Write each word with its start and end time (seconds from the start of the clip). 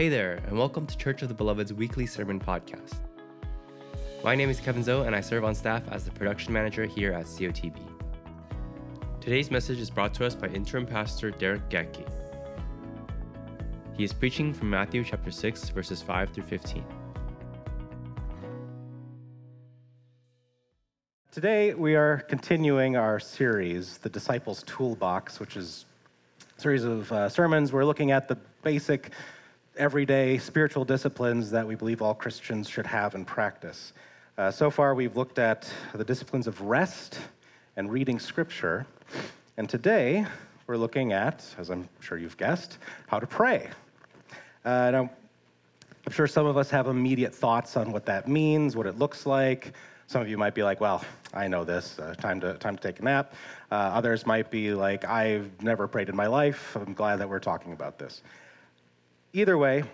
Hey 0.00 0.08
there, 0.08 0.40
and 0.46 0.56
welcome 0.56 0.86
to 0.86 0.96
Church 0.96 1.20
of 1.20 1.28
the 1.28 1.34
Beloved's 1.34 1.74
weekly 1.74 2.06
sermon 2.06 2.40
podcast. 2.40 2.94
My 4.24 4.34
name 4.34 4.48
is 4.48 4.58
Kevin 4.58 4.82
Zoe, 4.82 5.06
and 5.06 5.14
I 5.14 5.20
serve 5.20 5.44
on 5.44 5.54
staff 5.54 5.82
as 5.90 6.06
the 6.06 6.10
production 6.10 6.54
manager 6.54 6.86
here 6.86 7.12
at 7.12 7.26
COTB. 7.26 7.78
Today's 9.20 9.50
message 9.50 9.78
is 9.78 9.90
brought 9.90 10.14
to 10.14 10.24
us 10.24 10.34
by 10.34 10.48
interim 10.48 10.86
pastor 10.86 11.30
Derrick 11.30 11.68
Gaetke. 11.68 12.10
He 13.94 14.02
is 14.02 14.14
preaching 14.14 14.54
from 14.54 14.70
Matthew 14.70 15.04
chapter 15.04 15.30
6, 15.30 15.68
verses 15.68 16.00
5 16.00 16.30
through 16.30 16.44
15. 16.44 16.82
Today, 21.30 21.74
we 21.74 21.94
are 21.94 22.20
continuing 22.20 22.96
our 22.96 23.20
series, 23.20 23.98
The 23.98 24.08
Disciples 24.08 24.62
Toolbox, 24.62 25.38
which 25.38 25.58
is 25.58 25.84
a 26.56 26.60
series 26.62 26.84
of 26.84 27.12
uh, 27.12 27.28
sermons. 27.28 27.70
We're 27.70 27.84
looking 27.84 28.12
at 28.12 28.28
the 28.28 28.38
basic, 28.62 29.10
everyday 29.80 30.36
spiritual 30.36 30.84
disciplines 30.84 31.50
that 31.50 31.66
we 31.66 31.74
believe 31.74 32.02
all 32.02 32.12
Christians 32.12 32.68
should 32.68 32.86
have 32.86 33.14
and 33.14 33.26
practice. 33.26 33.94
Uh, 34.36 34.50
so 34.50 34.70
far, 34.70 34.94
we've 34.94 35.16
looked 35.16 35.38
at 35.38 35.72
the 35.94 36.04
disciplines 36.04 36.46
of 36.46 36.60
rest 36.60 37.18
and 37.78 37.90
reading 37.90 38.18
scripture. 38.18 38.84
And 39.56 39.70
today, 39.70 40.26
we're 40.66 40.76
looking 40.76 41.14
at, 41.14 41.46
as 41.56 41.70
I'm 41.70 41.88
sure 41.98 42.18
you've 42.18 42.36
guessed, 42.36 42.76
how 43.06 43.18
to 43.20 43.26
pray. 43.26 43.70
Uh, 44.66 44.90
now, 44.90 45.10
I'm 46.06 46.12
sure 46.12 46.26
some 46.26 46.44
of 46.44 46.58
us 46.58 46.68
have 46.68 46.86
immediate 46.86 47.34
thoughts 47.34 47.78
on 47.78 47.90
what 47.90 48.04
that 48.04 48.28
means, 48.28 48.76
what 48.76 48.86
it 48.86 48.98
looks 48.98 49.24
like. 49.24 49.72
Some 50.08 50.20
of 50.20 50.28
you 50.28 50.36
might 50.36 50.54
be 50.54 50.62
like, 50.62 50.82
well, 50.82 51.02
I 51.32 51.48
know 51.48 51.64
this, 51.64 51.98
uh, 51.98 52.14
time, 52.18 52.38
to, 52.40 52.52
time 52.58 52.76
to 52.76 52.82
take 52.82 53.00
a 53.00 53.02
nap. 53.02 53.32
Uh, 53.72 53.76
others 53.76 54.26
might 54.26 54.50
be 54.50 54.74
like, 54.74 55.06
I've 55.06 55.50
never 55.62 55.88
prayed 55.88 56.10
in 56.10 56.16
my 56.16 56.26
life. 56.26 56.76
I'm 56.76 56.92
glad 56.92 57.16
that 57.16 57.30
we're 57.30 57.38
talking 57.38 57.72
about 57.72 57.98
this. 57.98 58.20
Either 59.32 59.56
way, 59.56 59.84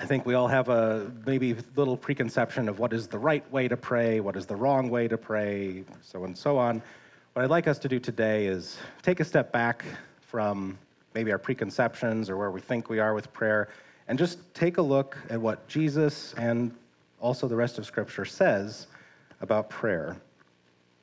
I 0.00 0.06
think 0.06 0.26
we 0.26 0.34
all 0.34 0.48
have 0.48 0.68
a 0.68 1.08
maybe 1.24 1.54
little 1.76 1.96
preconception 1.96 2.68
of 2.68 2.80
what 2.80 2.92
is 2.92 3.06
the 3.06 3.18
right 3.18 3.48
way 3.52 3.68
to 3.68 3.76
pray, 3.76 4.18
what 4.18 4.34
is 4.34 4.44
the 4.44 4.56
wrong 4.56 4.90
way 4.90 5.06
to 5.06 5.16
pray, 5.16 5.84
so 6.02 6.24
and 6.24 6.36
so 6.36 6.58
on. 6.58 6.82
What 7.34 7.44
I'd 7.44 7.50
like 7.50 7.68
us 7.68 7.78
to 7.78 7.88
do 7.88 8.00
today 8.00 8.46
is 8.46 8.76
take 9.02 9.20
a 9.20 9.24
step 9.24 9.52
back 9.52 9.84
from 10.20 10.76
maybe 11.14 11.30
our 11.30 11.38
preconceptions 11.38 12.28
or 12.28 12.36
where 12.36 12.50
we 12.50 12.60
think 12.60 12.88
we 12.88 12.98
are 12.98 13.14
with 13.14 13.32
prayer 13.32 13.68
and 14.08 14.18
just 14.18 14.52
take 14.52 14.78
a 14.78 14.82
look 14.82 15.16
at 15.28 15.40
what 15.40 15.68
Jesus 15.68 16.34
and 16.34 16.74
also 17.20 17.46
the 17.46 17.54
rest 17.54 17.78
of 17.78 17.86
Scripture 17.86 18.24
says 18.24 18.88
about 19.42 19.70
prayer. 19.70 20.16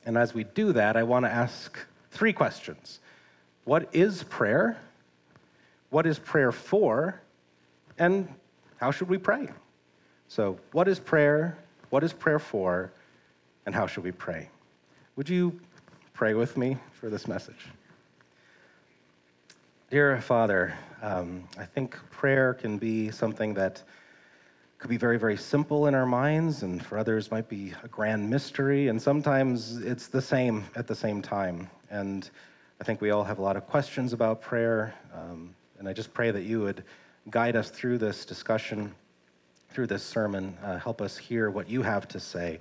And 0.06 0.18
as 0.18 0.34
we 0.34 0.44
do 0.44 0.74
that, 0.74 0.98
I 0.98 1.04
want 1.04 1.24
to 1.24 1.32
ask 1.32 1.80
three 2.12 2.34
questions 2.34 3.00
What 3.64 3.88
is 3.94 4.24
prayer? 4.24 4.78
What 5.92 6.06
is 6.06 6.20
prayer 6.20 6.52
for? 6.52 7.22
And 7.98 8.28
how 8.78 8.92
should 8.92 9.10
we 9.10 9.18
pray? 9.18 9.50
So, 10.28 10.60
what 10.72 10.88
is 10.88 11.00
prayer? 11.00 11.58
What 11.90 12.04
is 12.04 12.14
prayer 12.14 12.40
for? 12.40 12.92
And 13.66 13.74
how 13.74 13.88
should 13.88 14.04
we 14.04 14.12
pray? 14.12 14.50
Would 15.16 15.30
you 15.30 15.60
pray 16.14 16.34
with 16.34 16.58
me 16.58 16.78
for 16.94 17.10
this 17.10 17.28
message? 17.28 17.68
Dear 19.90 20.20
Father, 20.22 20.74
um, 21.02 21.48
I 21.58 21.66
think 21.66 21.96
prayer 22.12 22.54
can 22.54 22.78
be 22.78 23.10
something 23.10 23.54
that 23.54 23.84
could 24.78 24.90
be 24.90 24.98
very, 24.98 25.18
very 25.18 25.38
simple 25.38 25.88
in 25.88 25.96
our 25.96 26.06
minds, 26.06 26.62
and 26.62 26.86
for 26.86 26.98
others 26.98 27.32
might 27.32 27.50
be 27.50 27.74
a 27.84 27.88
grand 27.88 28.30
mystery, 28.30 28.90
and 28.90 29.02
sometimes 29.02 29.78
it's 29.78 30.08
the 30.08 30.22
same 30.22 30.64
at 30.76 30.88
the 30.88 30.96
same 30.96 31.22
time. 31.22 31.68
And 31.90 32.30
I 32.80 32.84
think 32.84 33.02
we 33.02 33.10
all 33.10 33.24
have 33.24 33.40
a 33.40 33.42
lot 33.42 33.56
of 33.56 33.66
questions 33.66 34.14
about 34.14 34.42
prayer, 34.42 34.94
um, 35.16 35.56
and 35.80 35.88
I 35.88 35.94
just 35.94 36.14
pray 36.14 36.30
that 36.32 36.44
you 36.44 36.60
would 36.60 36.84
guide 37.30 37.56
us 37.56 37.70
through 37.70 37.98
this 37.98 38.26
discussion, 38.26 38.94
through 39.70 39.88
this 39.88 40.04
sermon, 40.04 40.58
uh, 40.64 40.78
help 40.78 41.02
us 41.02 41.18
hear 41.18 41.50
what 41.50 41.70
you 41.70 41.82
have 41.82 42.08
to 42.08 42.20
say. 42.20 42.60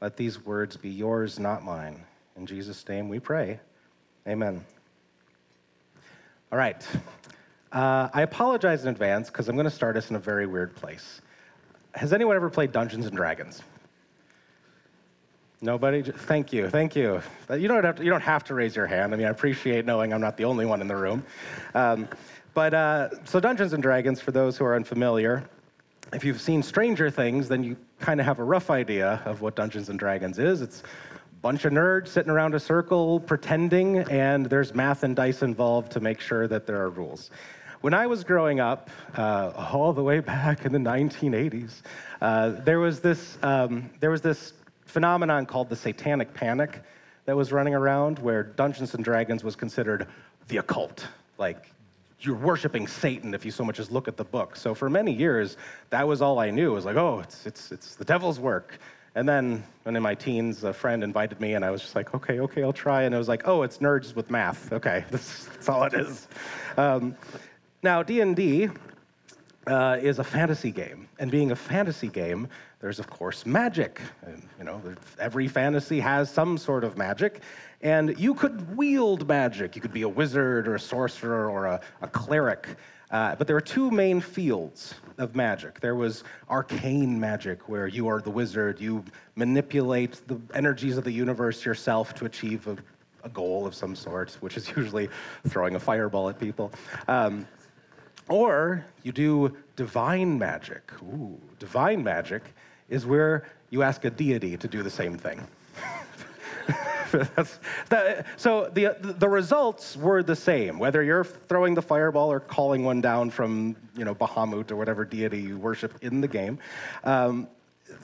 Let 0.00 0.16
these 0.16 0.44
words 0.44 0.76
be 0.76 0.90
yours, 0.90 1.38
not 1.38 1.64
mine. 1.64 2.04
In 2.36 2.46
Jesus' 2.46 2.86
name 2.88 3.08
we 3.08 3.18
pray. 3.18 3.58
Amen. 4.26 4.64
All 6.52 6.58
right. 6.58 6.86
Uh, 7.72 8.08
I 8.12 8.22
apologize 8.22 8.82
in 8.82 8.88
advance 8.88 9.28
because 9.28 9.48
I'm 9.48 9.56
going 9.56 9.64
to 9.64 9.70
start 9.70 9.96
us 9.96 10.10
in 10.10 10.16
a 10.16 10.20
very 10.20 10.46
weird 10.46 10.76
place. 10.76 11.20
Has 11.94 12.12
anyone 12.12 12.36
ever 12.36 12.50
played 12.50 12.72
Dungeons 12.72 13.06
and 13.06 13.16
Dragons? 13.16 13.62
Nobody? 15.60 16.02
Thank 16.02 16.52
you, 16.52 16.68
thank 16.68 16.94
you. 16.94 17.22
You 17.50 17.68
don't 17.68 17.82
have 17.82 17.96
to, 17.96 18.04
you 18.04 18.10
don't 18.10 18.20
have 18.20 18.44
to 18.44 18.54
raise 18.54 18.76
your 18.76 18.86
hand. 18.86 19.14
I 19.14 19.16
mean, 19.16 19.26
I 19.26 19.30
appreciate 19.30 19.86
knowing 19.86 20.12
I'm 20.12 20.20
not 20.20 20.36
the 20.36 20.44
only 20.44 20.66
one 20.66 20.80
in 20.80 20.88
the 20.88 20.96
room. 20.96 21.24
Um, 21.74 22.08
but 22.54 22.72
uh, 22.72 23.08
so 23.24 23.40
Dungeons 23.40 23.72
and 23.72 23.82
Dragons, 23.82 24.20
for 24.20 24.30
those 24.30 24.56
who 24.56 24.64
are 24.64 24.76
unfamiliar, 24.76 25.44
if 26.12 26.24
you've 26.24 26.40
seen 26.40 26.62
Stranger 26.62 27.10
Things, 27.10 27.48
then 27.48 27.64
you 27.64 27.76
kind 27.98 28.20
of 28.20 28.26
have 28.26 28.38
a 28.38 28.44
rough 28.44 28.70
idea 28.70 29.20
of 29.24 29.40
what 29.40 29.56
Dungeons 29.56 29.88
and 29.88 29.98
Dragons 29.98 30.38
is. 30.38 30.62
It's 30.62 30.80
a 30.80 31.40
bunch 31.42 31.64
of 31.64 31.72
nerds 31.72 32.08
sitting 32.08 32.30
around 32.30 32.54
a 32.54 32.60
circle 32.60 33.18
pretending, 33.20 33.98
and 34.10 34.46
there's 34.46 34.74
math 34.74 35.02
and 35.02 35.16
dice 35.16 35.42
involved 35.42 35.90
to 35.92 36.00
make 36.00 36.20
sure 36.20 36.46
that 36.46 36.66
there 36.66 36.80
are 36.80 36.90
rules. 36.90 37.30
When 37.80 37.92
I 37.92 38.06
was 38.06 38.24
growing 38.24 38.60
up, 38.60 38.88
uh, 39.16 39.52
all 39.56 39.92
the 39.92 40.02
way 40.02 40.20
back 40.20 40.64
in 40.64 40.72
the 40.72 40.78
1980s, 40.78 41.82
uh, 42.20 42.50
there 42.64 42.78
was 42.78 43.00
this 43.00 43.36
um, 43.42 43.90
there 44.00 44.10
was 44.10 44.22
this 44.22 44.54
phenomenon 44.86 45.44
called 45.44 45.68
the 45.68 45.76
Satanic 45.76 46.32
Panic 46.32 46.80
that 47.26 47.36
was 47.36 47.52
running 47.52 47.74
around, 47.74 48.20
where 48.20 48.42
Dungeons 48.42 48.94
and 48.94 49.04
Dragons 49.04 49.42
was 49.42 49.56
considered 49.56 50.06
the 50.48 50.58
occult, 50.58 51.06
like 51.36 51.73
you're 52.24 52.36
worshiping 52.36 52.86
Satan 52.86 53.34
if 53.34 53.44
you 53.44 53.50
so 53.50 53.64
much 53.64 53.78
as 53.78 53.90
look 53.90 54.08
at 54.08 54.16
the 54.16 54.24
book. 54.24 54.56
So 54.56 54.74
for 54.74 54.88
many 54.88 55.12
years, 55.12 55.56
that 55.90 56.06
was 56.06 56.22
all 56.22 56.38
I 56.38 56.50
knew. 56.50 56.72
It 56.72 56.74
was 56.74 56.84
like, 56.84 56.96
oh, 56.96 57.20
it's 57.20 57.46
it's 57.46 57.72
it's 57.72 57.94
the 57.94 58.04
devil's 58.04 58.40
work. 58.40 58.78
And 59.16 59.28
then 59.28 59.62
when 59.84 59.94
in 59.94 60.02
my 60.02 60.14
teens, 60.14 60.64
a 60.64 60.72
friend 60.72 61.04
invited 61.04 61.40
me, 61.40 61.54
and 61.54 61.64
I 61.64 61.70
was 61.70 61.80
just 61.80 61.94
like, 61.94 62.14
okay, 62.14 62.40
okay, 62.40 62.64
I'll 62.64 62.72
try. 62.72 63.02
And 63.02 63.14
it 63.14 63.18
was 63.18 63.28
like, 63.28 63.46
oh, 63.46 63.62
it's 63.62 63.78
nerds 63.78 64.16
with 64.16 64.28
math. 64.30 64.72
Okay, 64.72 65.04
that's, 65.10 65.46
that's 65.46 65.68
all 65.68 65.84
it 65.84 65.94
is. 65.94 66.26
Um, 66.76 67.16
now, 67.82 68.02
D&D 68.02 68.70
uh, 69.66 69.98
is 70.00 70.18
a 70.18 70.24
fantasy 70.24 70.70
game, 70.70 71.08
and 71.18 71.30
being 71.30 71.50
a 71.50 71.56
fantasy 71.56 72.08
game, 72.08 72.48
there's 72.80 72.98
of 72.98 73.08
course 73.08 73.46
magic. 73.46 74.00
You 74.58 74.64
know, 74.64 74.82
every 75.18 75.48
fantasy 75.48 76.00
has 76.00 76.30
some 76.30 76.58
sort 76.58 76.84
of 76.84 76.98
magic, 76.98 77.40
and 77.80 78.18
you 78.18 78.34
could 78.34 78.76
wield 78.76 79.26
magic. 79.26 79.74
You 79.74 79.82
could 79.82 79.92
be 79.92 80.02
a 80.02 80.08
wizard 80.08 80.68
or 80.68 80.74
a 80.74 80.80
sorcerer 80.80 81.48
or 81.48 81.66
a, 81.66 81.80
a 82.02 82.08
cleric. 82.08 82.68
Uh, 83.10 83.34
but 83.36 83.46
there 83.46 83.56
are 83.56 83.60
two 83.60 83.90
main 83.90 84.20
fields 84.20 84.94
of 85.18 85.36
magic. 85.36 85.78
There 85.78 85.94
was 85.94 86.24
arcane 86.50 87.18
magic, 87.18 87.68
where 87.68 87.86
you 87.86 88.08
are 88.08 88.20
the 88.20 88.30
wizard, 88.30 88.80
you 88.80 89.04
manipulate 89.36 90.20
the 90.26 90.40
energies 90.52 90.96
of 90.96 91.04
the 91.04 91.12
universe 91.12 91.64
yourself 91.64 92.14
to 92.14 92.24
achieve 92.24 92.66
a, 92.66 92.76
a 93.22 93.28
goal 93.28 93.66
of 93.66 93.74
some 93.74 93.94
sort, 93.94 94.32
which 94.40 94.56
is 94.56 94.68
usually 94.76 95.08
throwing 95.48 95.76
a 95.76 95.80
fireball 95.80 96.28
at 96.28 96.40
people. 96.40 96.72
Um, 97.06 97.46
or 98.28 98.84
you 99.02 99.12
do 99.12 99.56
divine 99.76 100.38
magic. 100.38 100.92
Ooh, 101.02 101.38
divine 101.58 102.02
magic 102.02 102.42
is 102.88 103.06
where 103.06 103.46
you 103.70 103.82
ask 103.82 104.04
a 104.04 104.10
deity 104.10 104.56
to 104.56 104.68
do 104.68 104.82
the 104.82 104.90
same 104.90 105.16
thing. 105.16 105.46
that, 107.88 108.26
so 108.36 108.70
the, 108.74 108.96
the 109.00 109.28
results 109.28 109.96
were 109.96 110.22
the 110.22 110.34
same, 110.34 110.78
whether 110.78 111.02
you're 111.02 111.24
throwing 111.24 111.74
the 111.74 111.82
fireball 111.82 112.30
or 112.30 112.40
calling 112.40 112.84
one 112.84 113.00
down 113.00 113.30
from 113.30 113.76
you 113.96 114.04
know, 114.04 114.14
Bahamut 114.14 114.70
or 114.70 114.76
whatever 114.76 115.04
deity 115.04 115.40
you 115.40 115.58
worship 115.58 115.94
in 116.02 116.20
the 116.20 116.28
game. 116.28 116.58
Um, 117.04 117.48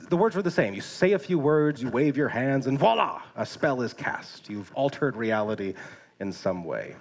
the 0.09 0.17
words 0.17 0.37
were 0.37 0.43
the 0.43 0.51
same. 0.51 0.75
You 0.75 0.81
say 0.81 1.13
a 1.13 1.19
few 1.19 1.39
words, 1.39 1.83
you 1.83 1.89
wave 1.89 2.17
your 2.17 2.29
hands, 2.29 2.67
and 2.67 2.79
voila, 2.79 3.23
a 3.37 3.47
spell 3.47 3.81
is 3.83 3.93
cast. 3.93 4.49
You've 4.49 4.71
altered 4.75 5.17
reality 5.17 5.75
in 6.21 6.33
some 6.33 6.65
way. 6.65 6.95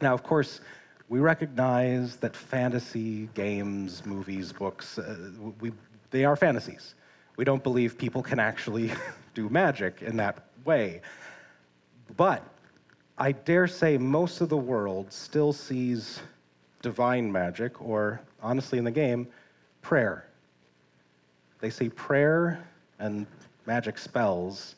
Now, 0.00 0.12
of 0.12 0.22
course, 0.22 0.60
we 1.08 1.20
recognize 1.20 2.16
that 2.16 2.34
fantasy 2.34 3.28
games, 3.34 4.04
movies, 4.04 4.52
books, 4.52 4.98
uh, 4.98 5.30
we, 5.60 5.72
they 6.10 6.24
are 6.24 6.36
fantasies. 6.36 6.94
We 7.36 7.44
don't 7.44 7.62
believe 7.62 7.96
people 7.96 8.22
can 8.22 8.38
actually 8.38 8.92
do 9.34 9.48
magic 9.48 10.02
in 10.02 10.16
that 10.16 10.44
way. 10.64 11.02
But 12.16 12.42
I 13.18 13.32
dare 13.32 13.66
say 13.66 13.98
most 13.98 14.40
of 14.40 14.48
the 14.48 14.56
world 14.56 15.12
still 15.12 15.52
sees 15.52 16.20
divine 16.82 17.30
magic, 17.30 17.80
or 17.80 18.20
honestly 18.42 18.78
in 18.78 18.84
the 18.84 18.90
game, 18.90 19.26
prayer. 19.82 20.26
They 21.60 21.70
see 21.70 21.88
prayer 21.88 22.62
and 22.98 23.26
magic 23.66 23.98
spells 23.98 24.74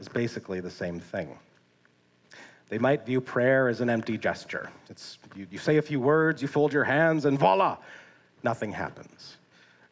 as 0.00 0.08
basically 0.08 0.60
the 0.60 0.70
same 0.70 1.00
thing. 1.00 1.38
They 2.68 2.78
might 2.78 3.06
view 3.06 3.20
prayer 3.20 3.68
as 3.68 3.80
an 3.80 3.88
empty 3.88 4.18
gesture. 4.18 4.70
It's, 4.90 5.18
you, 5.34 5.46
you 5.50 5.58
say 5.58 5.78
a 5.78 5.82
few 5.82 6.00
words, 6.00 6.42
you 6.42 6.48
fold 6.48 6.72
your 6.72 6.84
hands, 6.84 7.24
and 7.24 7.38
voila, 7.38 7.78
nothing 8.42 8.72
happens. 8.72 9.38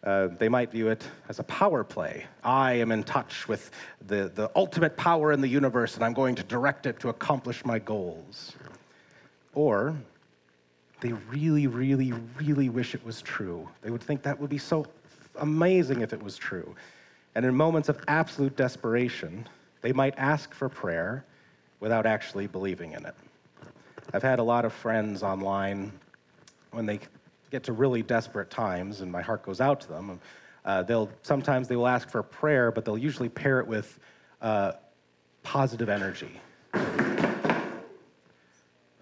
Uh, 0.05 0.29
they 0.39 0.49
might 0.49 0.71
view 0.71 0.89
it 0.89 1.03
as 1.29 1.39
a 1.39 1.43
power 1.45 1.83
play. 1.83 2.27
I 2.45 2.75
am 2.75 2.93
in 2.93 3.03
touch 3.03 3.49
with 3.49 3.71
the, 4.07 4.31
the 4.35 4.51
ultimate 4.55 4.97
power 4.97 5.33
in 5.33 5.41
the 5.41 5.49
universe, 5.49 5.97
and 5.97 6.05
I'm 6.05 6.13
going 6.13 6.35
to 6.37 6.43
direct 6.45 6.87
it 6.87 7.01
to 7.01 7.09
accomplish 7.09 7.65
my 7.65 7.79
goals. 7.79 8.55
Or 9.55 9.97
they 11.01 11.13
really, 11.13 11.67
really, 11.67 12.13
really 12.39 12.69
wish 12.69 12.95
it 12.95 13.05
was 13.05 13.23
true. 13.23 13.69
They 13.83 13.91
would 13.91 14.03
think 14.03 14.23
that 14.23 14.39
would 14.39 14.51
be 14.51 14.59
so 14.59 14.87
amazing 15.41 16.03
if 16.03 16.13
it 16.13 16.23
was 16.23 16.37
true. 16.37 16.75
And 17.35 17.45
in 17.45 17.55
moments 17.55 17.89
of 17.89 18.03
absolute 18.07 18.57
desperation, 18.57 19.49
they 19.83 19.93
might 19.93 20.15
ask 20.19 20.55
for 20.55 20.69
prayer 20.69 21.25
without 21.81 22.07
actually 22.07 22.47
believing 22.47 22.93
in 22.93 23.05
it. 23.05 23.15
I've 24.13 24.23
had 24.23 24.39
a 24.39 24.43
lot 24.43 24.65
of 24.65 24.73
friends 24.73 25.23
online 25.23 25.93
when 26.71 26.87
they 26.87 27.01
get 27.51 27.65
to 27.65 27.73
really 27.73 28.03
desperate 28.03 28.51
times, 28.51 29.01
and 29.01 29.11
my 29.11 29.23
heart 29.23 29.43
goes 29.43 29.61
out 29.61 29.81
to 29.83 29.89
them. 29.89 30.21
Uh, 30.65 30.83
they'll 30.83 31.09
sometimes 31.23 31.69
they 31.69 31.77
will 31.77 31.87
ask 31.87 32.09
for 32.09 32.23
prayer, 32.23 32.73
but 32.73 32.85
they'll 32.85 32.99
usually 32.99 33.29
pair 33.29 33.61
it 33.61 33.67
with 33.67 33.99
uh, 34.43 34.73
positive 35.43 35.89
energy. 35.89 36.41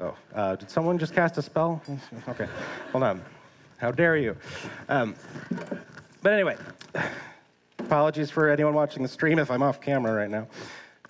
Oh, 0.00 0.14
uh, 0.34 0.56
did 0.56 0.70
someone 0.70 0.98
just 0.98 1.14
cast 1.14 1.38
a 1.38 1.42
spell? 1.42 1.82
Okay, 2.28 2.48
hold 2.92 3.04
on. 3.04 3.22
How 3.78 3.90
dare 3.90 4.16
you? 4.16 4.36
Um, 4.88 5.14
but 6.22 6.32
anyway, 6.32 6.56
apologies 7.78 8.30
for 8.30 8.48
anyone 8.48 8.74
watching 8.74 9.02
the 9.02 9.08
stream 9.08 9.38
if 9.38 9.50
I'm 9.50 9.62
off 9.62 9.80
camera 9.80 10.12
right 10.12 10.30
now. 10.30 10.46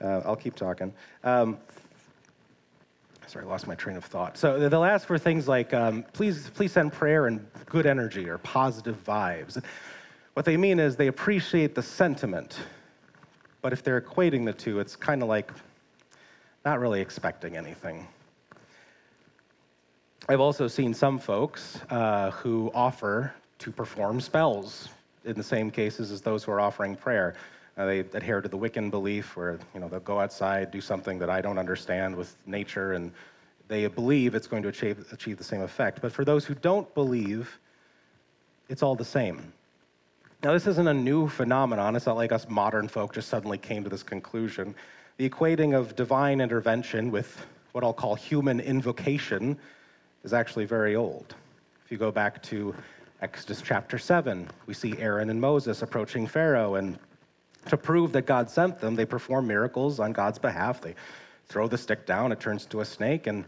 Uh, 0.04 0.20
I'll 0.26 0.36
keep 0.36 0.54
talking. 0.54 0.92
Um, 1.22 1.56
sorry, 3.26 3.46
I 3.46 3.48
lost 3.48 3.66
my 3.66 3.74
train 3.74 3.96
of 3.96 4.04
thought. 4.04 4.36
So 4.36 4.68
they'll 4.68 4.84
ask 4.84 5.06
for 5.06 5.18
things 5.18 5.48
like, 5.48 5.72
um, 5.72 6.04
please, 6.12 6.50
please 6.50 6.72
send 6.72 6.92
prayer 6.92 7.26
and 7.26 7.46
good 7.66 7.86
energy 7.86 8.28
or 8.28 8.36
positive 8.38 9.02
vibes. 9.02 9.62
What 10.34 10.44
they 10.44 10.58
mean 10.58 10.78
is 10.78 10.96
they 10.96 11.06
appreciate 11.06 11.74
the 11.74 11.82
sentiment, 11.82 12.58
but 13.62 13.72
if 13.72 13.82
they're 13.82 14.00
equating 14.00 14.44
the 14.44 14.52
two, 14.52 14.78
it's 14.78 14.94
kind 14.94 15.22
of 15.22 15.28
like 15.28 15.50
not 16.66 16.80
really 16.80 17.00
expecting 17.00 17.56
anything. 17.56 18.06
I've 20.28 20.40
also 20.40 20.68
seen 20.68 20.92
some 20.92 21.18
folks 21.18 21.78
uh, 21.88 22.30
who 22.30 22.70
offer 22.74 23.32
to 23.58 23.70
perform 23.70 24.20
spells 24.20 24.88
in 25.24 25.34
the 25.34 25.42
same 25.42 25.70
cases 25.70 26.10
as 26.10 26.20
those 26.20 26.44
who 26.44 26.52
are 26.52 26.60
offering 26.60 26.94
prayer. 26.94 27.34
Uh, 27.76 27.86
they 27.86 27.98
adhere 28.00 28.40
to 28.40 28.48
the 28.48 28.56
Wiccan 28.56 28.90
belief 28.90 29.36
where 29.36 29.58
you 29.74 29.80
know, 29.80 29.88
they'll 29.88 30.00
go 30.00 30.20
outside, 30.20 30.70
do 30.70 30.80
something 30.80 31.18
that 31.18 31.28
I 31.28 31.40
don't 31.40 31.58
understand 31.58 32.14
with 32.14 32.36
nature, 32.46 32.92
and 32.92 33.10
they 33.66 33.86
believe 33.88 34.34
it's 34.34 34.46
going 34.46 34.62
to 34.62 34.68
achieve, 34.68 35.04
achieve 35.12 35.38
the 35.38 35.44
same 35.44 35.62
effect. 35.62 36.00
But 36.00 36.12
for 36.12 36.24
those 36.24 36.44
who 36.44 36.54
don't 36.54 36.92
believe, 36.94 37.58
it's 38.68 38.82
all 38.82 38.94
the 38.94 39.04
same. 39.04 39.52
Now, 40.42 40.52
this 40.52 40.66
isn't 40.66 40.86
a 40.86 40.94
new 40.94 41.28
phenomenon. 41.28 41.96
It's 41.96 42.06
not 42.06 42.16
like 42.16 42.30
us 42.30 42.46
modern 42.48 42.86
folk 42.86 43.14
just 43.14 43.28
suddenly 43.28 43.58
came 43.58 43.82
to 43.82 43.90
this 43.90 44.02
conclusion. 44.02 44.74
The 45.16 45.28
equating 45.28 45.74
of 45.74 45.96
divine 45.96 46.40
intervention 46.40 47.10
with 47.10 47.44
what 47.72 47.82
I'll 47.82 47.92
call 47.92 48.14
human 48.14 48.60
invocation 48.60 49.58
is 50.22 50.32
actually 50.32 50.66
very 50.66 50.96
old. 50.96 51.34
If 51.84 51.90
you 51.90 51.98
go 51.98 52.10
back 52.10 52.42
to 52.44 52.74
Exodus 53.22 53.62
chapter 53.62 53.98
7, 53.98 54.48
we 54.66 54.74
see 54.74 54.94
Aaron 54.98 55.30
and 55.30 55.40
Moses 55.40 55.82
approaching 55.82 56.26
Pharaoh, 56.26 56.74
and 56.74 56.98
to 57.66 57.76
prove 57.76 58.12
that 58.12 58.26
God 58.26 58.50
sent 58.50 58.80
them, 58.80 58.94
they 58.94 59.06
perform 59.06 59.46
miracles 59.46 60.00
on 60.00 60.12
God's 60.12 60.38
behalf. 60.38 60.80
They 60.80 60.94
throw 61.46 61.68
the 61.68 61.78
stick 61.78 62.06
down, 62.06 62.32
it 62.32 62.40
turns 62.40 62.66
to 62.66 62.80
a 62.80 62.84
snake, 62.84 63.26
and 63.26 63.44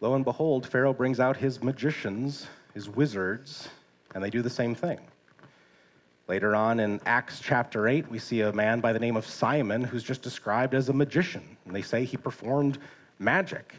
lo 0.00 0.14
and 0.14 0.24
behold, 0.24 0.66
Pharaoh 0.66 0.94
brings 0.94 1.20
out 1.20 1.36
his 1.36 1.62
magicians, 1.62 2.46
his 2.74 2.88
wizards, 2.88 3.68
and 4.14 4.22
they 4.22 4.30
do 4.30 4.42
the 4.42 4.50
same 4.50 4.74
thing. 4.74 4.98
Later 6.26 6.56
on 6.56 6.80
in 6.80 7.00
Acts 7.04 7.38
chapter 7.38 7.86
8, 7.86 8.10
we 8.10 8.18
see 8.18 8.40
a 8.40 8.52
man 8.52 8.80
by 8.80 8.94
the 8.94 8.98
name 8.98 9.16
of 9.16 9.26
Simon 9.26 9.84
who's 9.84 10.02
just 10.02 10.22
described 10.22 10.74
as 10.74 10.88
a 10.88 10.92
magician. 10.92 11.56
And 11.66 11.74
they 11.74 11.82
say 11.82 12.04
he 12.04 12.16
performed 12.16 12.78
magic. 13.18 13.74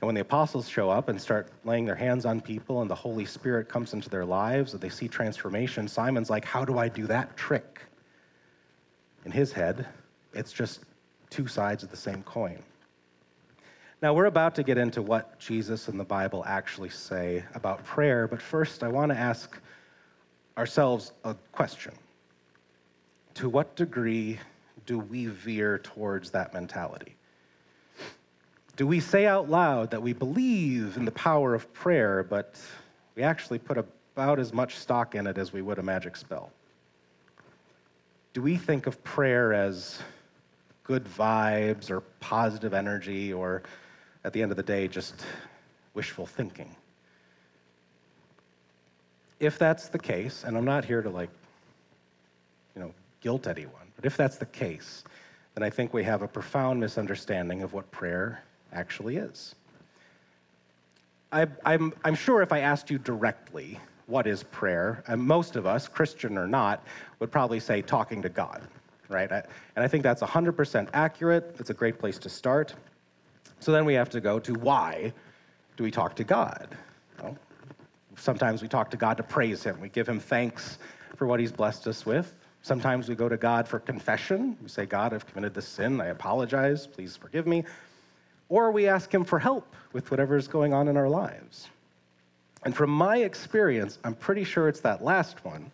And 0.00 0.06
when 0.06 0.14
the 0.14 0.20
apostles 0.20 0.68
show 0.68 0.90
up 0.90 1.08
and 1.08 1.20
start 1.20 1.48
laying 1.64 1.84
their 1.84 1.96
hands 1.96 2.24
on 2.24 2.40
people 2.40 2.82
and 2.82 2.90
the 2.90 2.94
Holy 2.94 3.24
Spirit 3.24 3.68
comes 3.68 3.94
into 3.94 4.08
their 4.08 4.24
lives 4.24 4.74
and 4.74 4.80
they 4.80 4.88
see 4.88 5.08
transformation, 5.08 5.88
Simon's 5.88 6.30
like, 6.30 6.44
How 6.44 6.64
do 6.64 6.78
I 6.78 6.88
do 6.88 7.08
that 7.08 7.36
trick? 7.36 7.80
In 9.24 9.30
his 9.32 9.52
head, 9.52 9.86
it's 10.34 10.52
just 10.52 10.80
two 11.30 11.46
sides 11.46 11.82
of 11.82 11.90
the 11.90 11.96
same 11.96 12.22
coin. 12.24 12.62
Now, 14.02 14.12
we're 14.14 14.26
about 14.26 14.56
to 14.56 14.64
get 14.64 14.78
into 14.78 15.00
what 15.00 15.38
Jesus 15.38 15.86
and 15.86 15.98
the 15.98 16.04
Bible 16.04 16.44
actually 16.44 16.88
say 16.88 17.44
about 17.54 17.84
prayer, 17.84 18.26
but 18.26 18.42
first, 18.42 18.82
I 18.82 18.88
want 18.88 19.12
to 19.12 19.18
ask 19.18 19.60
ourselves 20.58 21.12
a 21.24 21.34
question 21.52 21.92
To 23.34 23.48
what 23.48 23.76
degree 23.76 24.40
do 24.86 24.98
we 24.98 25.26
veer 25.26 25.78
towards 25.78 26.30
that 26.32 26.52
mentality? 26.52 27.14
Do 28.76 28.86
we 28.86 28.98
say 28.98 29.26
out 29.26 29.48
loud 29.48 29.90
that 29.92 30.02
we 30.02 30.12
believe 30.12 30.96
in 30.96 31.04
the 31.04 31.12
power 31.12 31.54
of 31.54 31.72
prayer, 31.72 32.24
but 32.24 32.60
we 33.14 33.22
actually 33.22 33.58
put 33.58 33.78
about 33.78 34.40
as 34.40 34.52
much 34.52 34.78
stock 34.78 35.14
in 35.14 35.26
it 35.26 35.38
as 35.38 35.52
we 35.52 35.62
would 35.62 35.78
a 35.78 35.82
magic 35.82 36.16
spell? 36.16 36.50
Do 38.32 38.40
we 38.40 38.56
think 38.56 38.86
of 38.86 39.02
prayer 39.04 39.52
as 39.52 40.00
good 40.84 41.04
vibes 41.04 41.90
or 41.90 42.00
positive 42.20 42.72
energy, 42.72 43.32
or 43.32 43.62
at 44.24 44.32
the 44.32 44.42
end 44.42 44.50
of 44.50 44.56
the 44.56 44.62
day, 44.62 44.88
just 44.88 45.24
wishful 45.94 46.26
thinking? 46.26 46.74
If 49.38 49.58
that's 49.58 49.88
the 49.88 49.98
case, 49.98 50.44
and 50.44 50.56
I'm 50.56 50.64
not 50.64 50.84
here 50.84 51.02
to 51.02 51.10
like, 51.10 51.30
you 52.74 52.80
know, 52.80 52.94
guilt 53.20 53.46
anyone, 53.46 53.92
but 53.96 54.06
if 54.06 54.16
that's 54.16 54.36
the 54.36 54.46
case, 54.46 55.04
then 55.54 55.62
I 55.62 55.68
think 55.68 55.92
we 55.92 56.02
have 56.04 56.22
a 56.22 56.28
profound 56.28 56.80
misunderstanding 56.80 57.62
of 57.62 57.74
what 57.74 57.90
prayer 57.90 58.42
actually 58.72 59.18
is. 59.18 59.54
I, 61.32 61.46
I'm, 61.64 61.92
I'm 62.04 62.14
sure 62.14 62.40
if 62.40 62.52
I 62.52 62.60
asked 62.60 62.90
you 62.90 62.98
directly, 62.98 63.78
what 64.12 64.26
is 64.26 64.42
prayer? 64.42 65.02
And 65.06 65.22
most 65.22 65.56
of 65.56 65.66
us, 65.66 65.88
Christian 65.88 66.36
or 66.36 66.46
not, 66.46 66.84
would 67.18 67.32
probably 67.32 67.58
say 67.58 67.80
talking 67.80 68.20
to 68.20 68.28
God, 68.28 68.60
right? 69.08 69.32
And 69.32 69.44
I 69.74 69.88
think 69.88 70.02
that's 70.02 70.20
100% 70.20 70.88
accurate. 70.92 71.56
It's 71.58 71.70
a 71.70 71.74
great 71.74 71.98
place 71.98 72.18
to 72.18 72.28
start. 72.28 72.74
So 73.58 73.72
then 73.72 73.86
we 73.86 73.94
have 73.94 74.10
to 74.10 74.20
go 74.20 74.38
to 74.40 74.52
why 74.52 75.14
do 75.78 75.82
we 75.82 75.90
talk 75.90 76.14
to 76.16 76.24
God? 76.24 76.68
Well, 77.22 77.38
sometimes 78.16 78.60
we 78.60 78.68
talk 78.68 78.90
to 78.90 78.98
God 78.98 79.16
to 79.16 79.22
praise 79.22 79.62
Him. 79.62 79.80
We 79.80 79.88
give 79.88 80.06
Him 80.06 80.20
thanks 80.20 80.78
for 81.16 81.26
what 81.26 81.40
He's 81.40 81.52
blessed 81.52 81.86
us 81.86 82.04
with. 82.04 82.34
Sometimes 82.60 83.08
we 83.08 83.14
go 83.14 83.30
to 83.30 83.38
God 83.38 83.66
for 83.66 83.78
confession. 83.80 84.58
We 84.62 84.68
say, 84.68 84.84
God, 84.84 85.14
I've 85.14 85.26
committed 85.26 85.54
this 85.54 85.66
sin. 85.66 86.02
I 86.02 86.08
apologize. 86.08 86.86
Please 86.86 87.16
forgive 87.16 87.46
me 87.46 87.64
or 88.52 88.70
we 88.70 88.86
ask 88.86 89.12
Him 89.12 89.24
for 89.24 89.38
help 89.38 89.74
with 89.94 90.10
whatever 90.10 90.36
is 90.36 90.46
going 90.46 90.74
on 90.74 90.86
in 90.88 90.98
our 90.98 91.08
lives. 91.08 91.70
And 92.64 92.74
from 92.74 92.90
my 92.90 93.18
experience, 93.18 93.98
I'm 94.04 94.14
pretty 94.14 94.44
sure 94.44 94.68
it's 94.68 94.80
that 94.80 95.02
last 95.02 95.44
one, 95.44 95.70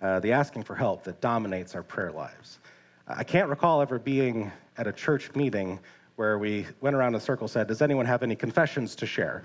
uh, 0.00 0.20
the 0.20 0.32
asking 0.32 0.62
for 0.62 0.74
help, 0.74 1.04
that 1.04 1.20
dominates 1.20 1.74
our 1.74 1.82
prayer 1.82 2.12
lives. 2.12 2.58
I 3.06 3.24
can't 3.24 3.48
recall 3.48 3.82
ever 3.82 3.98
being 3.98 4.50
at 4.78 4.86
a 4.86 4.92
church 4.92 5.34
meeting 5.34 5.78
where 6.16 6.38
we 6.38 6.66
went 6.80 6.94
around 6.96 7.08
in 7.08 7.14
a 7.16 7.20
circle 7.20 7.48
said, 7.48 7.66
Does 7.66 7.82
anyone 7.82 8.06
have 8.06 8.22
any 8.22 8.36
confessions 8.36 8.94
to 8.96 9.06
share? 9.06 9.42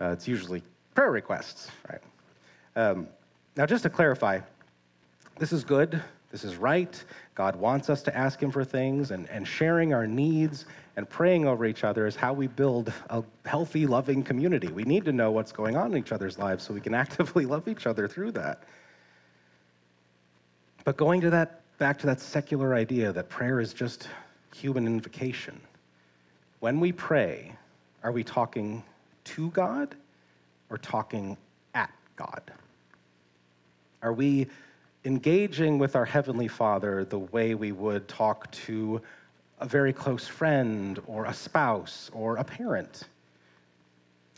Uh, 0.00 0.10
it's 0.10 0.28
usually 0.28 0.62
prayer 0.94 1.10
requests, 1.10 1.70
right? 1.88 2.00
Um, 2.76 3.08
now, 3.56 3.66
just 3.66 3.82
to 3.84 3.90
clarify, 3.90 4.40
this 5.38 5.52
is 5.52 5.64
good, 5.64 6.02
this 6.30 6.44
is 6.44 6.56
right. 6.56 7.02
God 7.34 7.56
wants 7.56 7.88
us 7.88 8.02
to 8.02 8.16
ask 8.16 8.42
Him 8.42 8.50
for 8.50 8.64
things, 8.64 9.10
and, 9.10 9.28
and 9.30 9.46
sharing 9.46 9.94
our 9.94 10.06
needs 10.06 10.66
and 10.98 11.08
praying 11.08 11.46
over 11.46 11.64
each 11.64 11.84
other 11.84 12.08
is 12.08 12.16
how 12.16 12.32
we 12.32 12.48
build 12.48 12.92
a 13.10 13.22
healthy, 13.46 13.86
loving 13.86 14.20
community. 14.20 14.66
We 14.66 14.82
need 14.82 15.04
to 15.04 15.12
know 15.12 15.30
what's 15.30 15.52
going 15.52 15.76
on 15.76 15.92
in 15.92 15.98
each 15.98 16.10
other's 16.10 16.40
lives 16.40 16.64
so 16.64 16.74
we 16.74 16.80
can 16.80 16.92
actively 17.04 17.46
love 17.46 17.68
each 17.68 17.86
other 17.86 18.08
through 18.08 18.32
that. 18.32 18.64
But 20.82 20.96
going 20.96 21.20
to 21.20 21.30
that, 21.30 21.60
back 21.78 22.00
to 22.00 22.06
that 22.06 22.18
secular 22.18 22.74
idea 22.74 23.12
that 23.12 23.28
prayer 23.28 23.60
is 23.60 23.72
just 23.72 24.08
human 24.52 24.88
invocation, 24.88 25.60
when 26.58 26.80
we 26.80 26.90
pray, 26.90 27.54
are 28.02 28.10
we 28.10 28.24
talking 28.24 28.82
to 29.22 29.50
God 29.50 29.94
or 30.68 30.78
talking 30.78 31.36
at 31.74 31.92
God? 32.16 32.42
Are 34.02 34.12
we 34.12 34.48
engaging 35.04 35.78
with 35.78 35.94
our 35.94 36.04
Heavenly 36.04 36.48
Father 36.48 37.04
the 37.04 37.20
way 37.20 37.54
we 37.54 37.70
would 37.70 38.08
talk 38.08 38.50
to 38.50 39.00
a 39.60 39.66
very 39.66 39.92
close 39.92 40.26
friend 40.26 41.00
or 41.06 41.24
a 41.26 41.34
spouse 41.34 42.10
or 42.12 42.36
a 42.36 42.44
parent. 42.44 43.04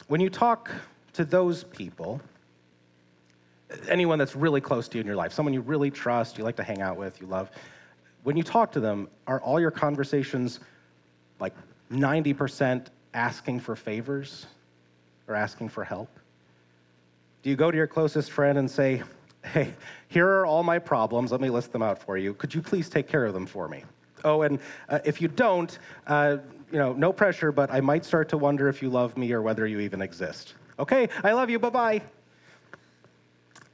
When 0.09 0.21
you 0.21 0.31
talk 0.31 0.71
to 1.13 1.25
those 1.25 1.65
people, 1.65 2.21
anyone 3.89 4.19
that's 4.19 4.35
really 4.35 4.61
close 4.61 4.89
to 4.89 4.99
you 4.99 5.01
in 5.01 5.07
your 5.07 5.17
life, 5.17 5.33
someone 5.33 5.53
you 5.53 5.61
really 5.61 5.91
trust, 5.91 6.39
you 6.39 6.45
like 6.45 6.57
to 6.57 6.63
hang 6.63 6.81
out 6.81 6.97
with, 6.97 7.21
you 7.21 7.27
love, 7.27 7.51
when 8.23 8.37
you 8.37 8.43
talk 8.43 8.73
to 8.73 8.81
them, 8.81 9.09
are 9.27 9.41
all 9.41 9.61
your 9.61 9.71
conversations 9.71 10.61
like 11.39 11.55
90% 11.91 12.87
asking 13.15 13.61
for 13.61 13.77
favors 13.77 14.47
or 15.27 15.35
asking 15.35 15.69
for 15.69 15.85
help? 15.85 16.09
Do 17.43 17.51
you 17.51 17.57
go 17.57 17.71
to 17.71 17.77
your 17.77 17.87
closest 17.87 18.31
friend 18.31 18.59
and 18.59 18.71
say, 18.71 19.03
hey, 19.45 19.73
here 20.09 20.29
are 20.29 20.47
all 20.47 20.63
my 20.63 20.79
problems, 20.79 21.33
let 21.33 21.41
me 21.41 21.51
list 21.51 21.73
them 21.73 21.83
out 21.83 22.03
for 22.03 22.19
you. 22.19 22.35
Could 22.35 22.55
you 22.55 22.61
please 22.61 22.89
take 22.89 23.09
care 23.09 23.25
of 23.25 23.33
them 23.33 23.47
for 23.47 23.69
me? 23.69 23.85
Oh, 24.25 24.43
and 24.43 24.59
uh, 24.89 25.01
if 25.05 25.21
you 25.21 25.29
don't, 25.29 25.79
uh, 26.07 26.39
you 26.71 26.79
know, 26.79 26.93
no 26.93 27.13
pressure, 27.13 27.53
but 27.53 27.71
I 27.71 27.81
might 27.81 28.05
start 28.05 28.29
to 28.31 28.39
wonder 28.39 28.69
if 28.69 28.83
you 28.83 28.91
love 28.91 29.17
me 29.17 29.33
or 29.33 29.43
whether 29.43 29.67
you 29.67 29.81
even 29.81 30.01
exist. 30.03 30.55
Okay, 30.79 31.09
I 31.25 31.33
love 31.33 31.51
you, 31.51 31.59
bye 31.59 31.71
bye. 31.71 32.03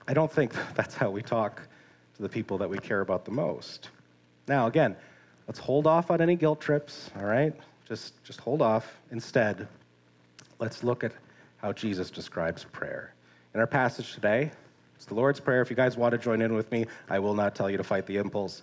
I 0.09 0.15
don't 0.15 0.31
think 0.31 0.53
that's 0.75 0.95
how 0.95 1.11
we 1.11 1.23
talk 1.23 1.63
to 2.17 2.23
the 2.23 2.29
people 2.29 2.59
that 2.59 2.69
we 2.69 2.79
care 2.79 3.01
about 3.01 3.25
the 3.25 3.31
most. 3.31 3.91
Now, 4.49 4.67
again, 4.67 4.97
let's 5.47 5.59
hold 5.59 5.87
off 5.87 6.11
on 6.11 6.21
any 6.21 6.37
guilt 6.37 6.61
trips, 6.61 7.11
all 7.17 7.25
right? 7.25 7.53
Just, 7.87 8.23
just 8.25 8.41
hold 8.41 8.63
off. 8.63 8.99
Instead, 9.11 9.69
let's 10.59 10.83
look 10.83 11.05
at 11.05 11.13
how 11.59 11.73
Jesus 11.73 12.11
describes 12.11 12.65
prayer. 12.65 13.15
In 13.55 13.61
our 13.61 13.67
passage 13.67 14.15
today, 14.15 14.51
it's 14.97 15.05
the 15.05 15.15
Lord's 15.15 15.41
Prayer. 15.41 15.61
If 15.61 15.71
you 15.71 15.77
guys 15.77 15.97
want 15.97 16.13
to 16.13 16.19
join 16.19 16.41
in 16.41 16.55
with 16.55 16.71
me, 16.73 16.87
I 17.09 17.19
will 17.19 17.35
not 17.35 17.55
tell 17.55 17.71
you 17.71 17.77
to 17.77 17.85
fight 17.85 18.07
the 18.07 18.17
impulse. 18.17 18.63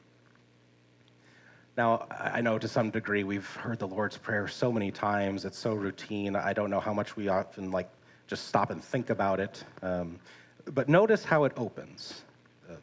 Now, 1.81 2.05
I 2.11 2.41
know 2.41 2.59
to 2.59 2.67
some 2.67 2.91
degree 2.91 3.23
we've 3.23 3.49
heard 3.55 3.79
the 3.79 3.87
Lord's 3.87 4.15
Prayer 4.15 4.47
so 4.47 4.71
many 4.71 4.91
times, 4.91 5.45
it's 5.45 5.57
so 5.57 5.73
routine. 5.73 6.35
I 6.35 6.53
don't 6.53 6.69
know 6.69 6.79
how 6.79 6.93
much 6.93 7.15
we 7.15 7.27
often 7.27 7.71
like 7.71 7.89
just 8.27 8.45
stop 8.45 8.69
and 8.69 8.83
think 8.83 9.09
about 9.09 9.39
it. 9.39 9.63
Um, 9.81 10.19
but 10.75 10.87
notice 10.87 11.23
how 11.23 11.43
it 11.45 11.53
opens 11.57 12.21
uh, 12.69 12.75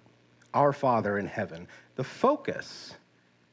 Our 0.52 0.72
Father 0.72 1.18
in 1.18 1.28
heaven. 1.28 1.68
The 1.94 2.02
focus 2.02 2.96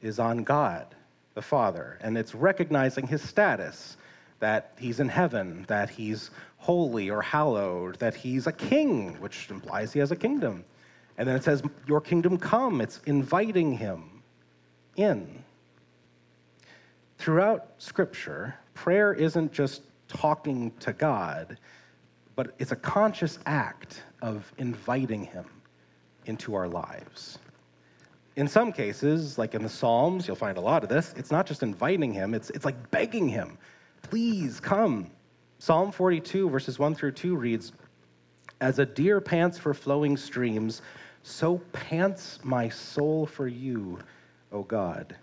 is 0.02 0.18
on 0.18 0.42
God, 0.42 0.96
the 1.34 1.42
Father, 1.42 2.00
and 2.00 2.18
it's 2.18 2.34
recognizing 2.34 3.06
his 3.06 3.22
status 3.22 3.98
that 4.40 4.72
he's 4.80 4.98
in 4.98 5.08
heaven, 5.08 5.64
that 5.68 5.88
he's 5.88 6.32
holy 6.56 7.08
or 7.08 7.22
hallowed, 7.22 8.00
that 8.00 8.16
he's 8.16 8.48
a 8.48 8.52
king, 8.52 9.14
which 9.20 9.48
implies 9.48 9.92
he 9.92 10.00
has 10.00 10.10
a 10.10 10.16
kingdom. 10.16 10.64
And 11.18 11.28
then 11.28 11.36
it 11.36 11.44
says, 11.44 11.62
Your 11.86 12.00
kingdom 12.00 12.36
come. 12.36 12.80
It's 12.80 13.00
inviting 13.06 13.70
him 13.78 14.15
in. 14.96 15.42
Throughout 17.18 17.72
Scripture, 17.78 18.54
prayer 18.74 19.12
isn't 19.12 19.52
just 19.52 19.82
talking 20.08 20.72
to 20.80 20.92
God, 20.92 21.58
but 22.34 22.54
it's 22.58 22.72
a 22.72 22.76
conscious 22.76 23.38
act 23.46 24.02
of 24.22 24.52
inviting 24.58 25.24
Him 25.24 25.46
into 26.26 26.54
our 26.54 26.68
lives. 26.68 27.38
In 28.36 28.46
some 28.46 28.70
cases, 28.70 29.38
like 29.38 29.54
in 29.54 29.62
the 29.62 29.68
Psalms, 29.68 30.26
you'll 30.26 30.36
find 30.36 30.58
a 30.58 30.60
lot 30.60 30.82
of 30.82 30.90
this, 30.90 31.14
it's 31.16 31.30
not 31.30 31.46
just 31.46 31.62
inviting 31.62 32.12
Him, 32.12 32.34
it's, 32.34 32.50
it's 32.50 32.64
like 32.64 32.90
begging 32.90 33.28
Him, 33.28 33.56
please 34.02 34.60
come. 34.60 35.10
Psalm 35.58 35.90
42, 35.90 36.50
verses 36.50 36.78
1 36.78 36.94
through 36.94 37.12
2 37.12 37.34
reads, 37.34 37.72
As 38.60 38.78
a 38.78 38.84
deer 38.84 39.22
pants 39.22 39.56
for 39.56 39.72
flowing 39.72 40.18
streams, 40.18 40.82
so 41.22 41.58
pants 41.72 42.38
my 42.44 42.68
soul 42.68 43.24
for 43.26 43.48
you. 43.48 43.98
O 44.56 44.62
God. 44.62 45.14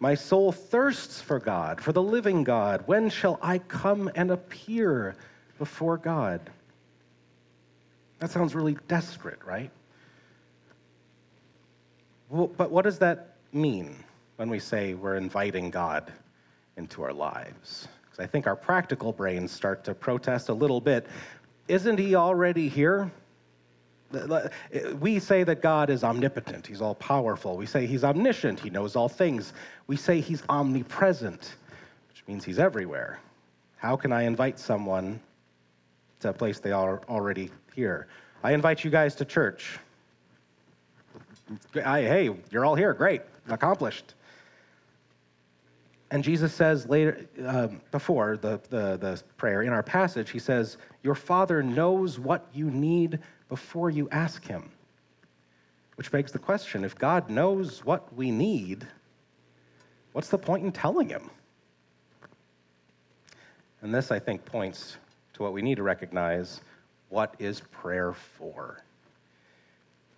My 0.00 0.14
soul 0.14 0.50
thirsts 0.50 1.20
for 1.20 1.38
God, 1.38 1.80
for 1.80 1.92
the 1.92 2.02
living 2.02 2.44
God. 2.44 2.82
When 2.86 3.10
shall 3.10 3.38
I 3.42 3.58
come 3.58 4.10
and 4.14 4.30
appear 4.30 5.16
before 5.58 5.98
God? 5.98 6.40
That 8.20 8.30
sounds 8.30 8.54
really 8.54 8.76
desperate, 8.88 9.38
right? 9.44 9.70
Well, 12.30 12.48
but 12.48 12.70
what 12.70 12.84
does 12.84 12.98
that 13.00 13.36
mean 13.52 14.02
when 14.36 14.48
we 14.48 14.58
say 14.58 14.94
we're 14.94 15.16
inviting 15.16 15.70
God 15.70 16.10
into 16.78 17.02
our 17.02 17.12
lives? 17.12 17.86
Because 18.02 18.18
I 18.18 18.26
think 18.26 18.46
our 18.46 18.56
practical 18.56 19.12
brains 19.12 19.52
start 19.52 19.84
to 19.84 19.94
protest 19.94 20.48
a 20.48 20.54
little 20.54 20.80
bit. 20.80 21.06
Isn't 21.68 21.98
he 21.98 22.14
already 22.14 22.68
here? 22.70 23.12
We 25.00 25.18
say 25.18 25.44
that 25.44 25.62
God 25.62 25.90
is 25.90 26.04
omnipotent, 26.04 26.66
he's 26.66 26.80
all 26.80 26.94
powerful. 26.94 27.56
We 27.56 27.66
say 27.66 27.86
he's 27.86 28.04
omniscient, 28.04 28.60
he 28.60 28.70
knows 28.70 28.96
all 28.96 29.08
things. 29.08 29.52
We 29.86 29.96
say 29.96 30.20
he's 30.20 30.42
omnipresent, 30.48 31.56
which 32.08 32.24
means 32.26 32.44
he's 32.44 32.58
everywhere. 32.58 33.20
How 33.76 33.96
can 33.96 34.12
I 34.12 34.22
invite 34.22 34.58
someone 34.58 35.20
to 36.20 36.30
a 36.30 36.32
place 36.32 36.58
they 36.58 36.72
are 36.72 37.02
already 37.08 37.50
here? 37.74 38.06
I 38.42 38.52
invite 38.52 38.84
you 38.84 38.90
guys 38.90 39.14
to 39.16 39.24
church. 39.24 39.78
I, 41.84 42.02
hey, 42.02 42.34
you're 42.50 42.64
all 42.64 42.74
here, 42.74 42.94
great, 42.94 43.22
accomplished. 43.48 44.14
And 46.10 46.22
Jesus 46.22 46.54
says 46.54 46.86
later, 46.86 47.26
um, 47.44 47.80
before 47.90 48.36
the, 48.36 48.60
the, 48.70 48.96
the 48.96 49.22
prayer 49.36 49.62
in 49.62 49.70
our 49.70 49.82
passage, 49.82 50.30
he 50.30 50.38
says, 50.38 50.76
Your 51.02 51.14
Father 51.14 51.62
knows 51.62 52.18
what 52.18 52.46
you 52.54 52.70
need 52.70 53.18
before 53.48 53.90
you 53.90 54.08
ask 54.10 54.44
Him. 54.44 54.70
Which 55.96 56.10
begs 56.10 56.32
the 56.32 56.38
question 56.38 56.84
if 56.84 56.96
God 56.96 57.30
knows 57.30 57.84
what 57.84 58.12
we 58.14 58.30
need, 58.30 58.86
what's 60.12 60.28
the 60.28 60.38
point 60.38 60.64
in 60.64 60.72
telling 60.72 61.08
Him? 61.08 61.30
And 63.82 63.94
this, 63.94 64.10
I 64.10 64.18
think, 64.18 64.44
points 64.44 64.96
to 65.34 65.42
what 65.42 65.52
we 65.52 65.62
need 65.62 65.76
to 65.76 65.82
recognize 65.82 66.60
what 67.10 67.34
is 67.38 67.60
prayer 67.60 68.12
for? 68.12 68.82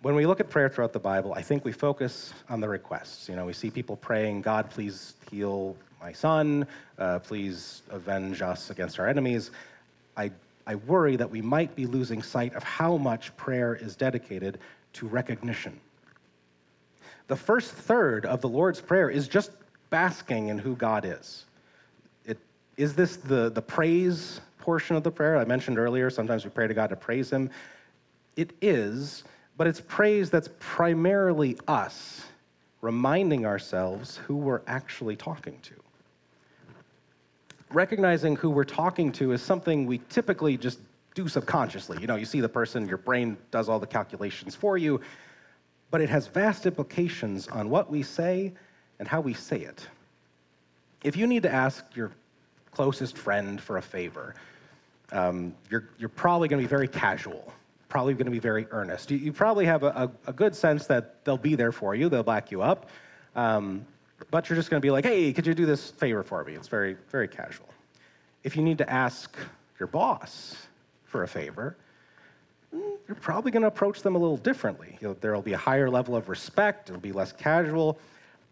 When 0.01 0.15
we 0.15 0.25
look 0.25 0.39
at 0.39 0.49
prayer 0.49 0.69
throughout 0.69 0.93
the 0.93 0.99
Bible, 0.99 1.33
I 1.33 1.41
think 1.41 1.65
we 1.65 1.71
focus 1.71 2.33
on 2.49 2.61
the 2.61 2.69
requests. 2.69 3.27
You 3.27 3.35
know, 3.35 3.45
we 3.45 3.53
see 3.53 3.69
people 3.69 3.97
praying, 3.97 4.41
God, 4.41 4.69
please 4.69 5.15
heal 5.29 5.75
my 5.99 6.11
son, 6.13 6.67
uh, 6.99 7.19
please 7.19 7.81
avenge 7.89 8.41
us 8.41 8.69
against 8.69 8.99
our 8.99 9.07
enemies. 9.07 9.51
I 10.15 10.31
I 10.67 10.75
worry 10.75 11.15
that 11.15 11.31
we 11.31 11.41
might 11.41 11.73
be 11.75 11.85
losing 11.85 12.21
sight 12.21 12.53
of 12.53 12.61
how 12.61 12.97
much 12.97 13.35
prayer 13.37 13.73
is 13.73 13.95
dedicated 13.95 14.59
to 14.93 15.07
recognition. 15.07 15.79
The 17.27 17.37
first 17.37 17.71
third 17.71 18.25
of 18.25 18.41
the 18.41 18.49
Lord's 18.49 18.81
Prayer 18.81 19.09
is 19.09 19.29
just 19.29 19.51
basking 19.89 20.49
in 20.49 20.59
who 20.59 20.75
God 20.75 21.05
is. 21.05 21.45
It, 22.25 22.37
is 22.75 22.93
this 22.93 23.15
the, 23.15 23.49
the 23.49 23.61
praise 23.61 24.41
portion 24.59 24.97
of 24.97 25.03
the 25.03 25.11
prayer? 25.11 25.37
I 25.37 25.45
mentioned 25.45 25.79
earlier, 25.79 26.09
sometimes 26.09 26.43
we 26.43 26.51
pray 26.51 26.67
to 26.67 26.73
God 26.73 26.87
to 26.87 26.97
praise 26.97 27.29
Him. 27.29 27.49
It 28.35 28.51
is, 28.61 29.23
but 29.55 29.67
it's 29.67 29.81
praise 29.81 30.29
that's 30.29 30.49
primarily 30.59 31.57
us 31.69 32.25
reminding 32.81 33.45
ourselves 33.45 34.17
who 34.17 34.35
we're 34.35 34.61
actually 34.67 35.15
talking 35.15 35.57
to 35.61 35.73
recognizing 37.71 38.35
who 38.35 38.49
we're 38.49 38.63
talking 38.63 39.11
to 39.13 39.31
is 39.31 39.41
something 39.41 39.85
we 39.85 39.99
typically 40.09 40.57
just 40.57 40.79
do 41.15 41.27
subconsciously. 41.27 41.97
You 41.99 42.07
know, 42.07 42.15
you 42.15 42.25
see 42.25 42.41
the 42.41 42.49
person, 42.49 42.87
your 42.87 42.97
brain 42.97 43.37
does 43.51 43.69
all 43.69 43.79
the 43.79 43.87
calculations 43.87 44.55
for 44.55 44.77
you, 44.77 45.01
but 45.89 46.01
it 46.01 46.09
has 46.09 46.27
vast 46.27 46.65
implications 46.65 47.47
on 47.47 47.69
what 47.69 47.89
we 47.89 48.03
say 48.03 48.53
and 48.99 49.07
how 49.07 49.21
we 49.21 49.33
say 49.33 49.59
it. 49.61 49.87
If 51.03 51.15
you 51.15 51.27
need 51.27 51.43
to 51.43 51.51
ask 51.51 51.83
your 51.95 52.11
closest 52.71 53.17
friend 53.17 53.59
for 53.59 53.77
a 53.77 53.81
favor, 53.81 54.35
um, 55.11 55.53
you're, 55.69 55.89
you're 55.97 56.09
probably 56.09 56.47
going 56.47 56.61
to 56.61 56.67
be 56.67 56.69
very 56.69 56.87
casual, 56.87 57.53
probably 57.89 58.13
going 58.13 58.25
to 58.25 58.31
be 58.31 58.39
very 58.39 58.67
earnest. 58.71 59.09
You, 59.09 59.17
you 59.17 59.33
probably 59.33 59.65
have 59.65 59.83
a, 59.83 59.87
a, 59.87 60.29
a, 60.29 60.33
good 60.33 60.55
sense 60.55 60.85
that 60.87 61.23
they'll 61.23 61.37
be 61.37 61.55
there 61.55 61.71
for 61.71 61.95
you, 61.95 62.09
they'll 62.09 62.23
back 62.23 62.51
you 62.51 62.61
up. 62.61 62.89
Um, 63.35 63.85
but 64.29 64.49
you're 64.49 64.55
just 64.55 64.69
going 64.69 64.81
to 64.81 64.85
be 64.85 64.91
like, 64.91 65.05
hey, 65.05 65.31
could 65.31 65.47
you 65.47 65.53
do 65.53 65.65
this 65.65 65.91
favor 65.91 66.23
for 66.23 66.43
me? 66.43 66.53
It's 66.53 66.67
very, 66.67 66.97
very 67.09 67.27
casual. 67.27 67.67
If 68.43 68.55
you 68.55 68.63
need 68.63 68.77
to 68.79 68.89
ask 68.89 69.35
your 69.79 69.87
boss 69.87 70.55
for 71.05 71.23
a 71.23 71.27
favor, 71.27 71.77
mm, 72.75 72.97
you're 73.07 73.15
probably 73.15 73.51
going 73.51 73.61
to 73.61 73.67
approach 73.67 74.01
them 74.01 74.15
a 74.15 74.17
little 74.17 74.37
differently. 74.37 74.97
there 75.21 75.33
will 75.33 75.41
be 75.41 75.53
a 75.53 75.57
higher 75.57 75.89
level 75.89 76.15
of 76.15 76.29
respect, 76.29 76.89
it'll 76.89 77.01
be 77.01 77.11
less 77.11 77.31
casual. 77.31 77.97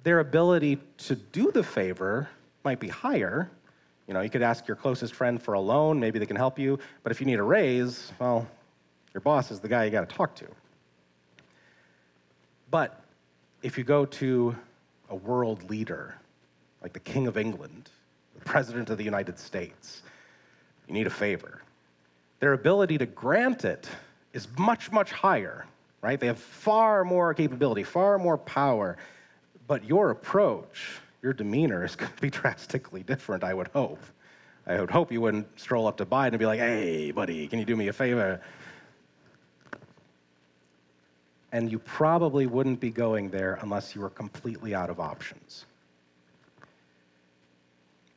Their 0.04 0.20
ability 0.20 0.78
to 1.00 1.16
do 1.16 1.52
the 1.52 1.64
favor 1.64 2.30
might 2.64 2.80
be 2.80 2.88
higher. 2.88 3.50
You 4.08 4.14
know, 4.14 4.22
you 4.22 4.30
could 4.30 4.44
ask 4.44 4.68
your 4.68 4.78
closest 4.78 5.16
friend 5.16 5.42
for 5.42 5.56
a 5.56 5.60
loan, 5.60 6.00
maybe 6.00 6.20
they 6.20 6.28
can 6.28 6.36
help 6.36 6.60
you. 6.60 6.80
But 7.04 7.12
if 7.12 7.20
you 7.20 7.26
need 7.26 7.40
a 7.40 7.44
raise, 7.44 8.12
well, 8.20 8.48
your 9.14 9.22
boss 9.22 9.50
is 9.50 9.60
the 9.60 9.68
guy 9.68 9.86
you 9.86 9.92
got 9.92 10.08
to 10.08 10.16
talk 10.16 10.36
to. 10.36 10.46
But 12.70 13.02
if 13.64 13.78
you 13.78 13.84
go 13.84 14.06
to 14.06 14.56
a 15.10 15.16
world 15.16 15.70
leader, 15.70 16.16
like 16.82 16.94
the 16.94 17.00
King 17.00 17.28
of 17.28 17.38
England, 17.38 17.90
the 18.38 18.46
President 18.46 18.90
of 18.90 18.98
the 18.98 19.04
United 19.04 19.40
States, 19.40 20.02
you 20.88 20.94
need 20.94 21.08
a 21.08 21.12
favor. 21.12 21.62
Their 22.40 22.54
ability 22.54 22.98
to 22.98 23.06
grant 23.06 23.66
it 23.66 23.88
is 24.34 24.48
much, 24.58 24.92
much 24.92 25.12
higher, 25.12 25.66
right? 26.02 26.20
They 26.20 26.28
have 26.28 26.40
far 26.40 27.04
more 27.04 27.34
capability, 27.34 27.84
far 27.84 28.18
more 28.18 28.38
power, 28.38 28.98
but 29.68 29.84
your 29.84 30.12
approach, 30.12 31.00
your 31.22 31.34
demeanor 31.34 31.84
is 31.84 31.96
going 31.96 32.12
to 32.12 32.22
be 32.22 32.30
drastically 32.30 33.04
different, 33.04 33.44
I 33.44 33.54
would 33.54 33.70
hope. 33.70 34.00
I 34.68 34.80
would 34.80 34.90
hope 34.90 35.12
you 35.12 35.22
wouldn't 35.22 35.60
stroll 35.60 35.88
up 35.88 35.98
to 35.98 36.06
Biden 36.06 36.30
and 36.30 36.40
be 36.40 36.46
like, 36.46 36.60
hey, 36.60 37.12
buddy, 37.12 37.48
can 37.48 37.60
you 37.60 37.66
do 37.66 37.76
me 37.76 37.88
a 37.88 37.94
favor? 37.94 38.42
And 41.56 41.72
you 41.72 41.80
probably 41.80 42.48
wouldn't 42.48 42.82
be 42.82 42.90
going 42.90 43.30
there 43.30 43.58
unless 43.62 43.96
you 43.96 44.02
were 44.02 44.10
completely 44.10 44.76
out 44.76 44.90
of 44.90 45.00
options. 45.00 45.66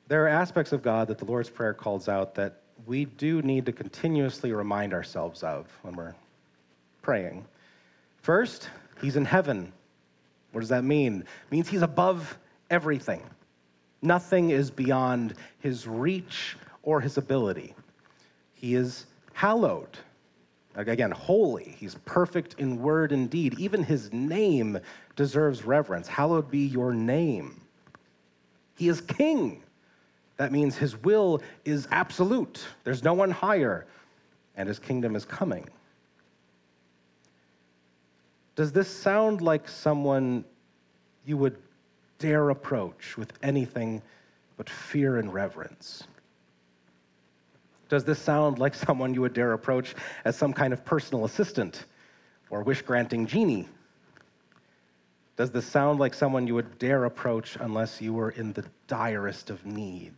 There 0.09 0.25
are 0.25 0.29
aspects 0.29 0.73
of 0.73 0.83
God 0.83 1.07
that 1.07 1.19
the 1.19 1.25
Lord's 1.25 1.49
Prayer 1.49 1.73
calls 1.73 2.09
out 2.09 2.35
that 2.35 2.63
we 2.85 3.05
do 3.05 3.41
need 3.43 3.65
to 3.67 3.73
continuously 3.73 4.51
remind 4.51 4.93
ourselves 4.93 5.45
of 5.45 5.69
when 5.83 5.95
we're 5.95 6.17
praying. 7.01 7.45
First, 8.23 8.71
He's 9.01 9.15
in 9.15 9.25
heaven. 9.25 9.73
What 10.51 10.63
does 10.63 10.71
that 10.71 10.83
mean? 10.83 11.21
It 11.21 11.53
means 11.53 11.69
He's 11.69 11.83
above 11.83 12.37
everything. 12.71 13.23
Nothing 14.03 14.51
is 14.51 14.73
beyond 14.73 15.35
His 15.61 15.87
reach 15.87 16.57
or 16.83 17.01
His 17.01 17.17
ability. 17.17 17.77
He 18.55 18.75
is 18.75 19.07
hallowed. 19.33 19.97
Again, 20.87 21.11
holy. 21.11 21.75
He's 21.77 21.97
perfect 22.05 22.55
in 22.59 22.81
word 22.81 23.11
and 23.11 23.29
deed. 23.29 23.59
Even 23.59 23.83
his 23.83 24.13
name 24.13 24.79
deserves 25.17 25.65
reverence. 25.65 26.07
Hallowed 26.07 26.51
be 26.53 26.67
your 26.67 26.95
name. 26.95 27.61
He 28.77 28.89
is 28.89 29.01
king. 29.01 29.65
That 30.37 30.53
means 30.53 30.77
his 30.77 30.97
will 31.03 31.43
is 31.65 31.89
absolute. 31.91 32.65
There's 32.85 33.03
no 33.03 33.13
one 33.13 33.33
higher, 33.33 33.87
and 34.57 34.69
his 34.69 34.79
kingdom 34.79 35.17
is 35.17 35.25
coming. 35.25 35.69
Does 38.55 38.71
this 38.71 38.89
sound 38.89 39.43
like 39.43 39.69
someone 39.69 40.45
you 41.27 41.37
would 41.39 41.57
dare 42.21 42.51
approach 42.51 43.17
with 43.17 43.33
anything 43.43 44.01
but 44.57 44.71
fear 44.71 45.17
and 45.17 45.35
reverence? 45.35 46.05
Does 47.89 48.05
this 48.05 48.19
sound 48.19 48.59
like 48.59 48.75
someone 48.75 49.15
you 49.15 49.23
would 49.23 49.35
dare 49.35 49.53
approach 49.53 49.95
as 50.25 50.37
some 50.37 50.53
kind 50.53 50.73
of 50.73 50.85
personal 50.85 51.25
assistant 51.25 51.85
or 52.51 52.63
wish 52.63 52.83
granting 52.83 53.27
genie? 53.27 53.67
Does 55.37 55.51
this 55.51 55.67
sound 55.67 56.01
like 56.01 56.15
someone 56.15 56.47
you 56.47 56.55
would 56.55 56.79
dare 56.79 57.05
approach 57.05 57.57
unless 57.61 58.03
you 58.03 58.13
were 58.13 58.31
in 58.31 58.53
the 58.53 58.65
direst 58.89 59.51
of 59.51 59.65
need? 59.65 60.13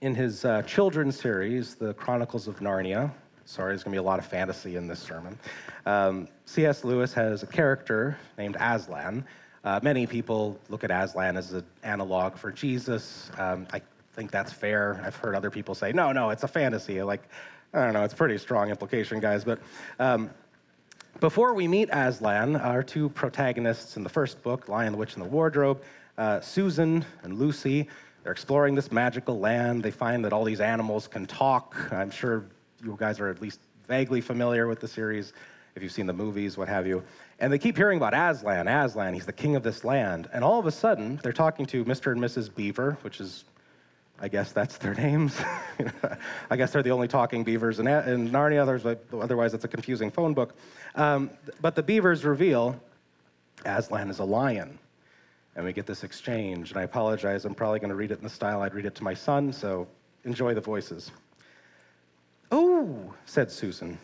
In 0.00 0.14
his 0.14 0.44
uh, 0.44 0.62
children's 0.62 1.20
series, 1.20 1.76
The 1.76 1.94
Chronicles 1.94 2.48
of 2.48 2.58
Narnia, 2.60 3.12
sorry, 3.44 3.72
there's 3.72 3.84
going 3.84 3.92
to 3.92 3.96
be 3.96 4.04
a 4.04 4.08
lot 4.08 4.18
of 4.18 4.26
fantasy 4.26 4.76
in 4.76 4.88
this 4.88 5.00
sermon, 5.00 5.38
um, 5.86 6.28
C.S. 6.46 6.82
Lewis 6.82 7.12
has 7.12 7.42
a 7.42 7.46
character 7.46 8.16
named 8.38 8.56
Aslan. 8.58 9.24
Uh, 9.62 9.78
many 9.82 10.06
people 10.06 10.58
look 10.70 10.82
at 10.82 10.90
Aslan 10.90 11.36
as 11.36 11.52
an 11.52 11.64
analog 11.84 12.36
for 12.36 12.50
Jesus. 12.50 13.30
Um, 13.38 13.66
I 13.72 13.80
think 14.14 14.30
that's 14.30 14.52
fair. 14.52 15.00
I've 15.04 15.16
heard 15.16 15.34
other 15.34 15.50
people 15.50 15.74
say, 15.74 15.92
no, 15.92 16.12
no, 16.12 16.30
it's 16.30 16.42
a 16.42 16.48
fantasy. 16.48 17.02
Like, 17.02 17.22
I 17.72 17.84
don't 17.84 17.94
know, 17.94 18.04
it's 18.04 18.14
pretty 18.14 18.38
strong 18.38 18.70
implication, 18.70 19.20
guys. 19.20 19.44
But 19.44 19.58
um, 19.98 20.30
before 21.20 21.54
we 21.54 21.66
meet 21.66 21.88
Aslan, 21.92 22.56
our 22.56 22.82
two 22.82 23.08
protagonists 23.10 23.96
in 23.96 24.02
the 24.02 24.08
first 24.08 24.42
book, 24.42 24.68
Lion, 24.68 24.92
the 24.92 24.98
Witch, 24.98 25.14
and 25.14 25.24
the 25.24 25.28
Wardrobe, 25.28 25.82
uh, 26.18 26.40
Susan 26.40 27.04
and 27.22 27.38
Lucy, 27.38 27.88
they're 28.22 28.32
exploring 28.32 28.74
this 28.74 28.92
magical 28.92 29.38
land. 29.38 29.82
They 29.82 29.90
find 29.90 30.24
that 30.24 30.32
all 30.32 30.44
these 30.44 30.60
animals 30.60 31.08
can 31.08 31.26
talk. 31.26 31.74
I'm 31.92 32.10
sure 32.10 32.44
you 32.84 32.96
guys 32.98 33.18
are 33.18 33.28
at 33.28 33.40
least 33.40 33.60
vaguely 33.88 34.20
familiar 34.20 34.66
with 34.66 34.80
the 34.80 34.88
series 34.88 35.32
if 35.74 35.82
you've 35.82 35.92
seen 35.92 36.06
the 36.06 36.12
movies, 36.12 36.58
what 36.58 36.68
have 36.68 36.86
you. 36.86 37.02
And 37.38 37.52
they 37.52 37.58
keep 37.58 37.76
hearing 37.76 37.96
about 37.96 38.14
Aslan, 38.14 38.68
Aslan, 38.68 39.14
he's 39.14 39.26
the 39.26 39.32
king 39.32 39.56
of 39.56 39.62
this 39.62 39.84
land. 39.84 40.28
And 40.32 40.44
all 40.44 40.58
of 40.60 40.66
a 40.66 40.70
sudden, 40.70 41.18
they're 41.22 41.32
talking 41.32 41.66
to 41.66 41.84
Mr. 41.84 42.12
and 42.12 42.20
Mrs. 42.20 42.54
Beaver, 42.54 42.98
which 43.02 43.20
is 43.20 43.44
I 44.20 44.28
guess 44.28 44.52
that's 44.52 44.78
their 44.78 44.94
names. 44.94 45.40
I 46.50 46.56
guess 46.56 46.72
they're 46.72 46.82
the 46.82 46.90
only 46.90 47.08
talking 47.08 47.42
beavers 47.42 47.80
in, 47.80 47.88
in 47.88 48.30
Narnia. 48.30 48.64
There's 48.64 48.84
a, 48.84 48.96
otherwise, 49.12 49.52
it's 49.54 49.64
a 49.64 49.68
confusing 49.68 50.10
phone 50.10 50.32
book. 50.32 50.54
Um, 50.94 51.30
but 51.60 51.74
the 51.74 51.82
beavers 51.82 52.24
reveal 52.24 52.80
Aslan 53.64 54.10
is 54.10 54.20
a 54.20 54.24
lion. 54.24 54.78
And 55.56 55.64
we 55.64 55.72
get 55.72 55.86
this 55.86 56.04
exchange. 56.04 56.70
And 56.70 56.78
I 56.78 56.82
apologize, 56.82 57.44
I'm 57.44 57.54
probably 57.54 57.78
going 57.78 57.90
to 57.90 57.96
read 57.96 58.10
it 58.10 58.18
in 58.18 58.24
the 58.24 58.30
style 58.30 58.62
I'd 58.62 58.74
read 58.74 58.86
it 58.86 58.94
to 58.96 59.04
my 59.04 59.14
son, 59.14 59.52
so 59.52 59.86
enjoy 60.24 60.54
the 60.54 60.60
voices. 60.60 61.10
Oh, 62.50 63.12
said 63.26 63.50
Susan. 63.50 63.98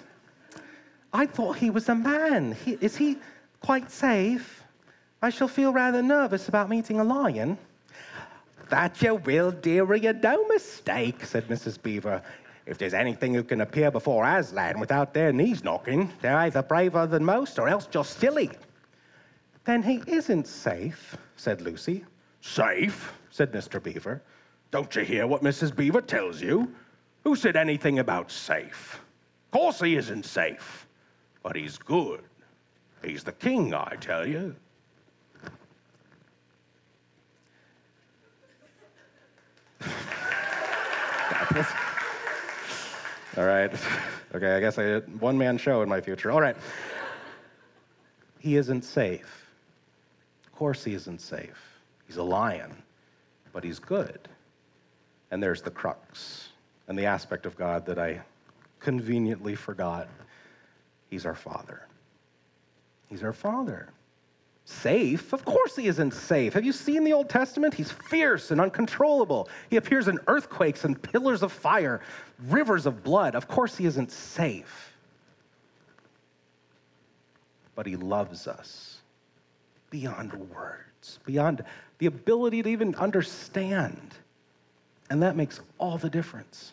I 1.12 1.27
thought 1.27 1.57
he 1.57 1.71
was 1.71 1.88
a 1.88 1.94
man. 1.94 2.53
He, 2.64 2.73
is 2.81 2.97
he 2.97 3.18
quite 3.61 3.90
safe? 3.90 4.62
I 5.23 5.31
shall 5.31 5.49
feel 5.49 5.73
rather 5.73 6.03
nervous 6.03 6.49
about 6.49 6.68
meeting 6.68 7.01
a 7.01 7.05
lion. 7.05 7.59
That 8.68 9.00
you 9.00 9.14
will, 9.14 9.50
dearie, 9.50 10.00
you 10.00 10.12
no 10.12 10.46
mistake, 10.48 11.24
said 11.24 11.48
Mrs. 11.48 11.81
Beaver. 11.83 12.22
If 12.66 12.76
there's 12.76 12.92
anything 12.92 13.33
who 13.33 13.42
can 13.42 13.62
appear 13.62 13.90
before 13.90 14.26
Aslan 14.26 14.78
without 14.78 15.14
their 15.14 15.33
knees 15.33 15.64
knocking, 15.64 16.12
they're 16.20 16.37
either 16.37 16.62
braver 16.62 17.07
than 17.07 17.24
most 17.24 17.59
or 17.59 17.68
else 17.68 17.87
just 17.87 18.18
silly. 18.18 18.50
Then 19.64 19.83
he 19.83 20.02
isn't 20.07 20.46
safe, 20.46 21.16
said 21.37 21.62
Lucy. 21.62 22.04
Safe, 22.42 23.12
said 23.31 23.52
Mr. 23.52 23.83
Beaver. 23.83 24.22
Don't 24.70 24.94
you 24.94 25.02
hear 25.02 25.26
what 25.26 25.42
Mrs. 25.42 25.74
Beaver 25.74 26.02
tells 26.02 26.42
you? 26.42 26.74
Who 27.24 27.37
said 27.37 27.57
anything 27.57 28.00
about 28.00 28.31
safe? 28.31 29.00
Of 29.46 29.59
course 29.59 29.81
he 29.81 29.96
isn't 29.96 30.26
safe, 30.26 30.87
but 31.42 31.57
he's 31.57 31.78
good. 31.78 32.22
He's 33.02 33.24
the 33.24 33.33
king, 33.33 33.72
I 33.72 33.96
tell 33.98 34.26
you. 34.26 34.54
All 43.37 43.45
right. 43.45 43.73
Okay, 44.35 44.55
I 44.55 44.61
guess 44.61 44.77
I 44.77 44.83
did 44.83 45.23
one 45.23 45.38
man 45.38 45.57
show 45.57 45.81
in 45.81 45.88
my 45.88 46.03
future. 46.03 46.31
All 46.31 46.43
right. 46.43 46.55
He 48.38 48.57
isn't 48.57 48.83
safe. 48.83 49.47
Of 50.47 50.53
course, 50.53 50.85
he 50.85 50.93
isn't 50.93 51.23
safe. 51.23 51.81
He's 52.07 52.19
a 52.19 52.23
lion, 52.23 52.77
but 53.55 53.64
he's 53.64 53.79
good. 53.79 54.29
And 55.31 55.43
there's 55.43 55.62
the 55.62 55.71
crux 55.71 56.49
and 56.88 56.99
the 56.99 57.07
aspect 57.07 57.47
of 57.47 57.57
God 57.57 57.87
that 57.87 57.99
I 57.99 58.21
conveniently 58.81 59.55
forgot. 59.55 60.09
He's 61.09 61.25
our 61.25 61.35
Father. 61.35 61.87
He's 63.09 63.23
our 63.23 63.33
Father. 63.33 63.88
Safe? 64.70 65.33
Of 65.33 65.46
course 65.46 65.76
he 65.76 65.87
isn't 65.87 66.12
safe. 66.12 66.52
Have 66.52 66.64
you 66.64 66.72
seen 66.72 67.02
the 67.02 67.14
Old 67.14 67.31
Testament? 67.31 67.72
He's 67.72 67.90
fierce 67.90 68.50
and 68.50 68.61
uncontrollable. 68.61 69.48
He 69.70 69.76
appears 69.76 70.09
in 70.09 70.20
earthquakes 70.26 70.85
and 70.85 71.00
pillars 71.00 71.42
of 71.42 71.52
fire, 71.52 72.02
rivers 72.48 72.85
of 72.85 73.02
blood. 73.02 73.35
Of 73.35 73.48
course 73.48 73.78
he 73.78 73.87
isn't 73.87 74.12
safe. 74.12 74.92
But 77.74 77.87
he 77.87 77.96
loves 77.96 78.46
us 78.46 78.98
beyond 79.88 80.35
words, 80.35 81.18
beyond 81.24 81.64
the 81.96 82.04
ability 82.07 82.62
to 82.62 82.68
even 82.68 82.94
understand. 82.96 84.16
And 85.09 85.22
that 85.22 85.35
makes 85.35 85.61
all 85.78 85.96
the 85.96 86.11
difference. 86.11 86.72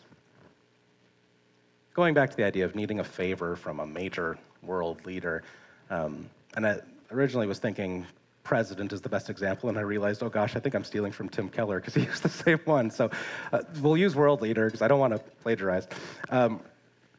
Going 1.94 2.12
back 2.12 2.28
to 2.30 2.36
the 2.36 2.44
idea 2.44 2.66
of 2.66 2.74
needing 2.74 3.00
a 3.00 3.04
favor 3.04 3.56
from 3.56 3.80
a 3.80 3.86
major 3.86 4.36
world 4.62 5.04
leader, 5.06 5.42
um, 5.88 6.28
and 6.56 6.66
I, 6.66 6.80
originally 7.10 7.46
was 7.46 7.58
thinking 7.58 8.06
president 8.46 8.92
is 8.92 9.00
the 9.00 9.08
best 9.08 9.28
example, 9.28 9.68
and 9.68 9.76
I 9.76 9.80
realized, 9.80 10.22
oh 10.22 10.28
gosh, 10.28 10.54
I 10.54 10.60
think 10.60 10.74
I'm 10.74 10.84
stealing 10.84 11.10
from 11.10 11.28
Tim 11.28 11.48
Keller 11.48 11.80
because 11.80 11.94
he 11.94 12.02
used 12.02 12.22
the 12.22 12.28
same 12.44 12.60
one. 12.64 12.90
So 12.90 13.10
uh, 13.52 13.62
we'll 13.80 13.96
use 13.96 14.14
world 14.14 14.40
leader 14.40 14.66
because 14.66 14.82
I 14.82 14.88
don't 14.88 15.00
want 15.00 15.12
to 15.14 15.18
plagiarize. 15.42 15.88
Um, 16.30 16.60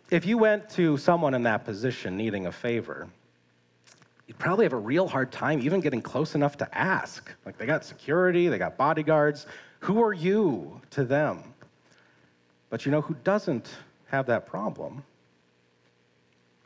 if 0.09 0.25
you 0.25 0.37
went 0.37 0.69
to 0.71 0.95
someone 0.97 1.33
in 1.33 1.43
that 1.43 1.65
position 1.65 2.15
needing 2.15 2.45
a 2.45 2.51
favor, 2.51 3.09
you'd 4.25 4.37
probably 4.37 4.63
have 4.63 4.73
a 4.73 4.77
real 4.77 5.05
hard 5.05 5.31
time 5.31 5.59
even 5.61 5.81
getting 5.81 6.01
close 6.01 6.33
enough 6.33 6.57
to 6.57 6.77
ask. 6.77 7.29
Like 7.45 7.57
they 7.57 7.65
got 7.65 7.83
security, 7.83 8.47
they 8.47 8.57
got 8.57 8.77
bodyguards. 8.77 9.47
Who 9.81 10.01
are 10.01 10.13
you 10.13 10.79
to 10.91 11.03
them? 11.03 11.43
But 12.69 12.85
you 12.85 12.91
know 12.91 13.01
who 13.01 13.15
doesn't 13.23 13.69
have 14.07 14.27
that 14.27 14.47
problem? 14.47 15.03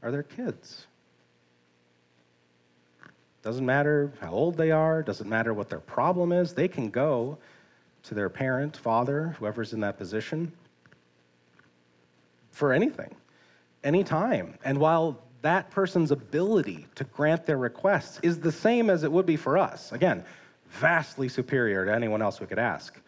Are 0.03 0.11
their 0.11 0.23
kids. 0.23 0.85
Doesn't 3.43 3.65
matter 3.65 4.11
how 4.21 4.31
old 4.31 4.55
they 4.55 4.71
are, 4.71 5.01
doesn't 5.01 5.29
matter 5.29 5.53
what 5.53 5.69
their 5.69 5.79
problem 5.79 6.31
is, 6.31 6.53
they 6.53 6.67
can 6.67 6.89
go 6.89 7.37
to 8.03 8.13
their 8.13 8.29
parent, 8.29 8.77
father, 8.77 9.35
whoever's 9.39 9.73
in 9.73 9.79
that 9.81 9.97
position 9.97 10.51
for 12.51 12.73
anything, 12.73 13.15
anytime. 13.83 14.55
And 14.63 14.77
while 14.77 15.19
that 15.41 15.71
person's 15.71 16.11
ability 16.11 16.85
to 16.95 17.03
grant 17.05 17.45
their 17.45 17.57
requests 17.57 18.19
is 18.21 18.39
the 18.39 18.51
same 18.51 18.89
as 18.89 19.03
it 19.03 19.11
would 19.11 19.25
be 19.25 19.37
for 19.37 19.57
us, 19.57 19.91
again, 19.91 20.23
vastly 20.69 21.27
superior 21.27 21.85
to 21.85 21.93
anyone 21.93 22.21
else 22.21 22.39
we 22.39 22.47
could 22.47 22.59
ask, 22.59 22.99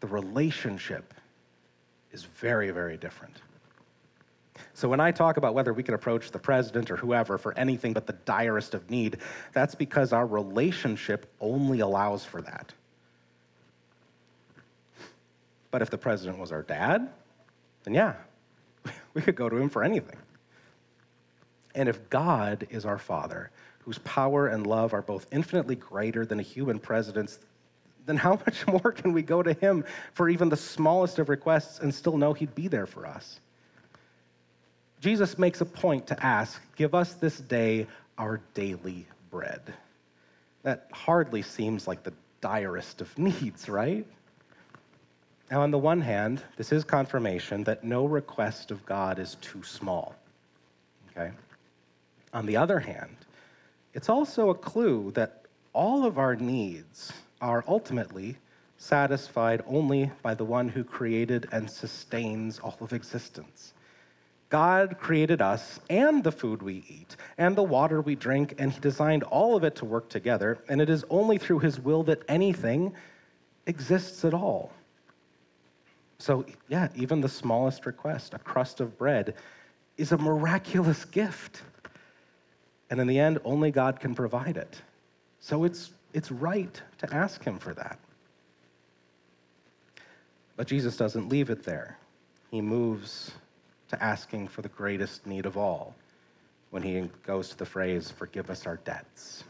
the 0.00 0.06
relationship 0.06 1.14
is 2.12 2.24
very, 2.24 2.70
very 2.70 2.96
different. 2.96 3.36
So 4.74 4.88
when 4.88 5.00
I 5.00 5.10
talk 5.10 5.36
about 5.36 5.54
whether 5.54 5.72
we 5.72 5.82
can 5.82 5.94
approach 5.94 6.30
the 6.30 6.38
president 6.38 6.90
or 6.90 6.96
whoever 6.96 7.38
for 7.38 7.56
anything 7.58 7.92
but 7.92 8.06
the 8.06 8.12
direst 8.12 8.74
of 8.74 8.90
need, 8.90 9.18
that's 9.52 9.74
because 9.74 10.12
our 10.12 10.26
relationship 10.26 11.32
only 11.40 11.80
allows 11.80 12.24
for 12.24 12.42
that. 12.42 12.72
But 15.70 15.82
if 15.82 15.90
the 15.90 15.98
president 15.98 16.38
was 16.38 16.52
our 16.52 16.62
dad, 16.62 17.10
then 17.84 17.94
yeah, 17.94 18.14
we 19.14 19.22
could 19.22 19.36
go 19.36 19.48
to 19.48 19.56
him 19.56 19.68
for 19.68 19.84
anything. 19.84 20.16
And 21.74 21.88
if 21.88 22.08
God 22.08 22.66
is 22.70 22.86
our 22.86 22.98
Father, 22.98 23.50
whose 23.80 23.98
power 23.98 24.48
and 24.48 24.66
love 24.66 24.94
are 24.94 25.02
both 25.02 25.26
infinitely 25.30 25.76
greater 25.76 26.24
than 26.24 26.40
a 26.40 26.42
human 26.42 26.78
president's, 26.78 27.38
then 28.06 28.16
how 28.16 28.30
much 28.46 28.66
more 28.66 28.92
can 28.92 29.12
we 29.12 29.22
go 29.22 29.42
to 29.42 29.52
him 29.52 29.84
for 30.14 30.28
even 30.28 30.48
the 30.48 30.56
smallest 30.56 31.18
of 31.18 31.28
requests 31.28 31.80
and 31.80 31.94
still 31.94 32.16
know 32.16 32.32
he'd 32.32 32.54
be 32.54 32.68
there 32.68 32.86
for 32.86 33.06
us? 33.06 33.40
Jesus 35.06 35.38
makes 35.38 35.60
a 35.60 35.64
point 35.64 36.08
to 36.08 36.20
ask, 36.20 36.60
Give 36.74 36.92
us 36.92 37.14
this 37.14 37.38
day 37.38 37.86
our 38.18 38.40
daily 38.54 39.06
bread. 39.30 39.62
That 40.64 40.88
hardly 40.90 41.42
seems 41.42 41.86
like 41.86 42.02
the 42.02 42.12
direst 42.40 43.00
of 43.00 43.16
needs, 43.18 43.68
right? 43.68 44.04
Now, 45.48 45.62
on 45.62 45.70
the 45.70 45.78
one 45.78 46.00
hand, 46.00 46.42
this 46.56 46.72
is 46.72 46.82
confirmation 46.82 47.62
that 47.62 47.84
no 47.84 48.04
request 48.04 48.72
of 48.72 48.84
God 48.84 49.20
is 49.20 49.36
too 49.36 49.62
small. 49.62 50.16
Okay? 51.12 51.30
On 52.34 52.44
the 52.44 52.56
other 52.56 52.80
hand, 52.80 53.14
it's 53.94 54.08
also 54.08 54.50
a 54.50 54.56
clue 54.56 55.12
that 55.12 55.42
all 55.72 56.04
of 56.04 56.18
our 56.18 56.34
needs 56.34 57.12
are 57.40 57.62
ultimately 57.68 58.38
satisfied 58.76 59.62
only 59.68 60.10
by 60.22 60.34
the 60.34 60.44
one 60.44 60.68
who 60.68 60.82
created 60.82 61.46
and 61.52 61.70
sustains 61.70 62.58
all 62.58 62.76
of 62.80 62.92
existence. 62.92 63.72
God 64.48 64.98
created 64.98 65.42
us 65.42 65.80
and 65.90 66.22
the 66.22 66.30
food 66.30 66.62
we 66.62 66.84
eat 66.88 67.16
and 67.38 67.56
the 67.56 67.62
water 67.62 68.00
we 68.00 68.14
drink, 68.14 68.54
and 68.58 68.72
He 68.72 68.78
designed 68.80 69.24
all 69.24 69.56
of 69.56 69.64
it 69.64 69.74
to 69.76 69.84
work 69.84 70.08
together. 70.08 70.58
And 70.68 70.80
it 70.80 70.88
is 70.88 71.04
only 71.10 71.38
through 71.38 71.60
His 71.60 71.80
will 71.80 72.02
that 72.04 72.22
anything 72.28 72.94
exists 73.66 74.24
at 74.24 74.34
all. 74.34 74.72
So, 76.18 76.46
yeah, 76.68 76.88
even 76.94 77.20
the 77.20 77.28
smallest 77.28 77.84
request, 77.84 78.34
a 78.34 78.38
crust 78.38 78.80
of 78.80 78.96
bread, 78.96 79.34
is 79.96 80.12
a 80.12 80.18
miraculous 80.18 81.04
gift. 81.04 81.62
And 82.88 83.00
in 83.00 83.06
the 83.06 83.18
end, 83.18 83.38
only 83.44 83.70
God 83.70 83.98
can 83.98 84.14
provide 84.14 84.56
it. 84.56 84.80
So 85.40 85.64
it's, 85.64 85.90
it's 86.14 86.30
right 86.30 86.80
to 86.98 87.12
ask 87.14 87.42
Him 87.42 87.58
for 87.58 87.74
that. 87.74 87.98
But 90.56 90.68
Jesus 90.68 90.96
doesn't 90.96 91.28
leave 91.28 91.50
it 91.50 91.64
there. 91.64 91.98
He 92.50 92.60
moves 92.60 93.32
to 93.88 94.02
asking 94.02 94.48
for 94.48 94.62
the 94.62 94.68
greatest 94.68 95.26
need 95.26 95.46
of 95.46 95.56
all 95.56 95.94
when 96.70 96.82
he 96.82 97.08
goes 97.24 97.48
to 97.48 97.56
the 97.56 97.64
phrase, 97.64 98.10
forgive 98.10 98.50
us 98.50 98.66
our 98.66 98.76
debts. 98.78 99.44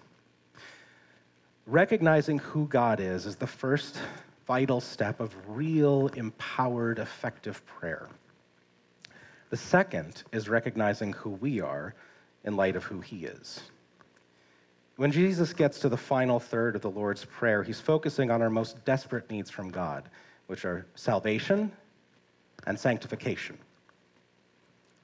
Recognizing 1.66 2.38
who 2.38 2.66
God 2.66 3.00
is 3.00 3.26
is 3.26 3.36
the 3.36 3.46
first 3.46 3.98
vital 4.46 4.80
step 4.80 5.18
of 5.18 5.34
real, 5.48 6.08
empowered, 6.08 6.98
effective 6.98 7.64
prayer. 7.66 8.08
The 9.50 9.56
second 9.56 10.22
is 10.32 10.48
recognizing 10.48 11.12
who 11.14 11.30
we 11.30 11.60
are 11.60 11.94
in 12.44 12.56
light 12.56 12.76
of 12.76 12.84
who 12.84 13.00
he 13.00 13.24
is. 13.24 13.60
When 14.96 15.10
Jesus 15.10 15.52
gets 15.52 15.80
to 15.80 15.88
the 15.88 15.96
final 15.96 16.38
third 16.38 16.76
of 16.76 16.82
the 16.82 16.90
Lord's 16.90 17.24
Prayer, 17.24 17.62
he's 17.62 17.80
focusing 17.80 18.30
on 18.30 18.40
our 18.40 18.50
most 18.50 18.82
desperate 18.84 19.30
needs 19.30 19.50
from 19.50 19.70
God, 19.70 20.08
which 20.46 20.64
are 20.64 20.86
salvation 20.94 21.72
and 22.66 22.78
sanctification 22.78 23.58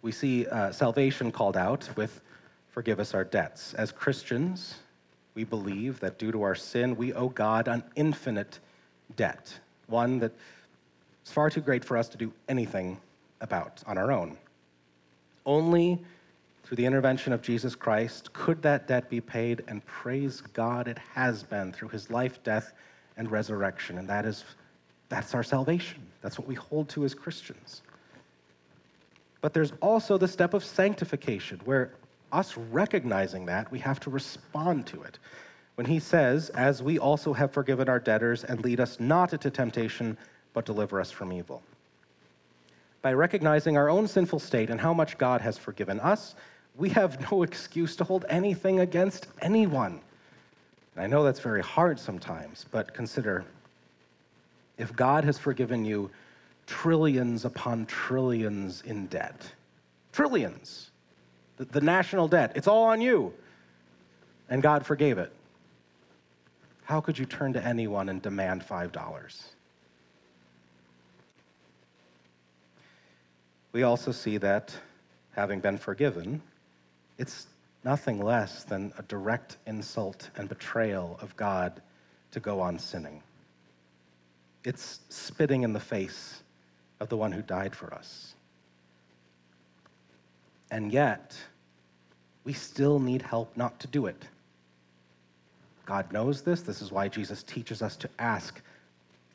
we 0.02 0.12
see 0.12 0.46
uh, 0.46 0.72
salvation 0.72 1.30
called 1.32 1.56
out 1.56 1.88
with 1.96 2.20
forgive 2.70 2.98
us 2.98 3.14
our 3.14 3.24
debts. 3.24 3.74
As 3.74 3.92
Christians, 3.92 4.76
we 5.34 5.44
believe 5.44 6.00
that 6.00 6.18
due 6.18 6.32
to 6.32 6.42
our 6.42 6.54
sin, 6.54 6.96
we 6.96 7.12
owe 7.12 7.28
God 7.28 7.68
an 7.68 7.84
infinite 7.96 8.58
debt, 9.16 9.58
one 9.86 10.18
that 10.18 10.32
is 11.24 11.32
far 11.32 11.50
too 11.50 11.60
great 11.60 11.84
for 11.84 11.96
us 11.96 12.08
to 12.08 12.18
do 12.18 12.32
anything 12.48 12.98
about 13.40 13.82
on 13.86 13.96
our 13.96 14.10
own. 14.10 14.36
Only 15.46 16.02
through 16.64 16.76
the 16.76 16.86
intervention 16.86 17.32
of 17.32 17.42
Jesus 17.42 17.74
Christ 17.74 18.32
could 18.32 18.62
that 18.62 18.88
debt 18.88 19.10
be 19.10 19.20
paid, 19.20 19.62
and 19.68 19.84
praise 19.84 20.40
God, 20.40 20.88
it 20.88 20.98
has 21.14 21.42
been 21.42 21.72
through 21.72 21.88
his 21.88 22.10
life, 22.10 22.42
death, 22.42 22.72
and 23.16 23.30
resurrection. 23.30 23.98
And 23.98 24.08
that 24.08 24.24
is, 24.24 24.44
that's 25.08 25.34
our 25.34 25.42
salvation. 25.42 26.00
That's 26.22 26.38
what 26.38 26.48
we 26.48 26.54
hold 26.54 26.88
to 26.90 27.04
as 27.04 27.14
Christians. 27.14 27.82
But 29.42 29.52
there's 29.52 29.72
also 29.82 30.16
the 30.16 30.28
step 30.28 30.54
of 30.54 30.64
sanctification, 30.64 31.60
where 31.64 31.90
us 32.32 32.56
recognizing 32.56 33.44
that, 33.46 33.70
we 33.70 33.78
have 33.80 34.00
to 34.00 34.10
respond 34.10 34.86
to 34.86 35.02
it. 35.02 35.18
When 35.74 35.86
he 35.86 35.98
says, 35.98 36.48
As 36.50 36.82
we 36.82 36.98
also 36.98 37.34
have 37.34 37.52
forgiven 37.52 37.88
our 37.88 37.98
debtors, 37.98 38.44
and 38.44 38.64
lead 38.64 38.80
us 38.80 38.98
not 38.98 39.32
into 39.34 39.50
temptation, 39.50 40.16
but 40.54 40.64
deliver 40.64 41.00
us 41.00 41.10
from 41.10 41.32
evil. 41.32 41.62
By 43.02 43.12
recognizing 43.12 43.76
our 43.76 43.90
own 43.90 44.06
sinful 44.06 44.38
state 44.38 44.70
and 44.70 44.80
how 44.80 44.94
much 44.94 45.18
God 45.18 45.40
has 45.40 45.58
forgiven 45.58 45.98
us, 46.00 46.36
we 46.76 46.88
have 46.90 47.30
no 47.30 47.42
excuse 47.42 47.96
to 47.96 48.04
hold 48.04 48.24
anything 48.28 48.80
against 48.80 49.26
anyone. 49.40 50.00
And 50.94 51.04
I 51.04 51.06
know 51.08 51.24
that's 51.24 51.40
very 51.40 51.62
hard 51.62 51.98
sometimes, 51.98 52.66
but 52.70 52.94
consider 52.94 53.44
if 54.78 54.94
God 54.94 55.24
has 55.24 55.38
forgiven 55.38 55.84
you 55.84 56.10
trillions 56.66 57.44
upon 57.44 57.86
trillions 57.86 58.82
in 58.82 59.06
debt. 59.06 59.52
Trillions. 60.12 60.90
The, 61.56 61.64
the, 61.66 61.80
national 61.80 62.28
debt. 62.28 62.52
It's 62.54 62.68
all 62.68 62.84
on 62.84 63.00
you. 63.00 63.32
And 64.48 64.62
God 64.62 64.84
forgave 64.84 65.18
it. 65.18 65.32
How 66.84 67.00
could 67.00 67.18
you 67.18 67.24
turn 67.24 67.52
to 67.54 67.64
anyone 67.64 68.08
and 68.08 68.20
demand 68.20 68.62
$5? 68.62 69.42
We 73.72 73.84
also 73.84 74.12
see 74.12 74.36
that, 74.38 74.74
having 75.34 75.60
been 75.60 75.78
forgiven, 75.78 76.42
it's 77.16 77.46
nothing 77.84 78.20
less 78.20 78.64
than 78.64 78.92
a 78.98 79.02
direct 79.02 79.56
insult 79.66 80.28
and 80.36 80.48
betrayal 80.48 81.18
of 81.22 81.34
God 81.36 81.80
to 82.32 82.40
go 82.40 82.60
on 82.60 82.78
sinning. 82.78 83.22
It's 84.64 85.00
spitting 85.08 85.62
in 85.62 85.72
the 85.72 85.80
face 85.80 86.41
of 87.02 87.08
the 87.08 87.16
one 87.16 87.32
who 87.32 87.42
died 87.42 87.74
for 87.74 87.92
us. 87.92 88.34
And 90.70 90.92
yet, 90.92 91.36
we 92.44 92.52
still 92.52 92.98
need 92.98 93.20
help 93.20 93.54
not 93.56 93.78
to 93.80 93.88
do 93.88 94.06
it. 94.06 94.24
God 95.84 96.10
knows 96.12 96.42
this. 96.42 96.62
This 96.62 96.80
is 96.80 96.92
why 96.92 97.08
Jesus 97.08 97.42
teaches 97.42 97.82
us 97.82 97.96
to 97.96 98.08
ask, 98.20 98.62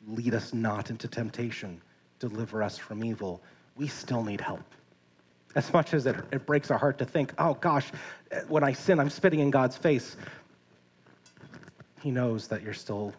lead 0.08 0.34
us 0.34 0.54
not 0.54 0.88
into 0.88 1.06
temptation, 1.06 1.80
deliver 2.18 2.62
us 2.62 2.78
from 2.78 3.04
evil. 3.04 3.40
We 3.76 3.86
still 3.86 4.24
need 4.24 4.40
help. 4.40 4.64
As 5.54 5.70
much 5.72 5.92
as 5.92 6.06
it, 6.06 6.16
it 6.32 6.46
breaks 6.46 6.70
our 6.70 6.78
heart 6.78 6.98
to 6.98 7.04
think, 7.04 7.32
oh 7.38 7.54
gosh, 7.54 7.92
when 8.48 8.64
I 8.64 8.72
sin, 8.72 8.98
I'm 8.98 9.10
spitting 9.10 9.40
in 9.40 9.50
God's 9.50 9.76
face. 9.76 10.16
He 12.00 12.10
knows 12.10 12.48
that 12.48 12.62
you're 12.62 12.74
still, 12.74 13.12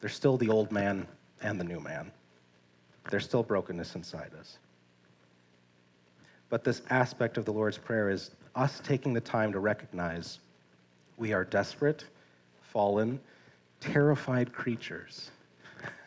there's 0.00 0.14
still 0.14 0.36
the 0.36 0.48
old 0.48 0.70
man 0.70 1.06
and 1.42 1.58
the 1.58 1.64
new 1.64 1.80
man. 1.80 2.12
There's 3.10 3.24
still 3.24 3.42
brokenness 3.42 3.94
inside 3.94 4.32
us. 4.38 4.58
But 6.48 6.64
this 6.64 6.82
aspect 6.90 7.38
of 7.38 7.44
the 7.44 7.52
Lord's 7.52 7.78
Prayer 7.78 8.10
is 8.10 8.30
us 8.54 8.80
taking 8.84 9.12
the 9.12 9.20
time 9.20 9.52
to 9.52 9.58
recognize 9.58 10.38
we 11.16 11.32
are 11.32 11.44
desperate, 11.44 12.04
fallen, 12.60 13.20
terrified 13.80 14.52
creatures. 14.52 15.30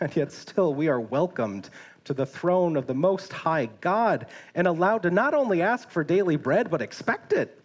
And 0.01 0.13
yet, 0.15 0.31
still, 0.31 0.73
we 0.73 0.87
are 0.89 0.99
welcomed 0.99 1.69
to 2.03 2.13
the 2.13 2.25
throne 2.25 2.75
of 2.75 2.87
the 2.87 2.93
Most 2.93 3.31
High 3.31 3.67
God 3.81 4.25
and 4.55 4.67
allowed 4.67 5.03
to 5.03 5.11
not 5.11 5.33
only 5.33 5.61
ask 5.61 5.89
for 5.89 6.03
daily 6.03 6.35
bread, 6.35 6.69
but 6.69 6.81
expect 6.81 7.33
it. 7.33 7.61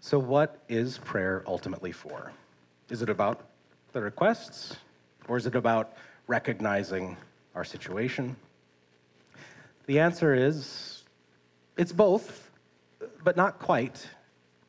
So, 0.00 0.18
what 0.18 0.58
is 0.68 0.98
prayer 0.98 1.42
ultimately 1.46 1.92
for? 1.92 2.30
Is 2.88 3.02
it 3.02 3.10
about 3.10 3.40
the 3.92 4.00
requests? 4.00 4.76
Or 5.28 5.36
is 5.36 5.46
it 5.46 5.54
about 5.54 5.94
recognizing 6.26 7.16
our 7.54 7.64
situation? 7.64 8.36
The 9.86 10.00
answer 10.00 10.34
is 10.34 11.02
it's 11.76 11.92
both, 11.92 12.50
but 13.22 13.36
not 13.36 13.58
quite, 13.58 14.06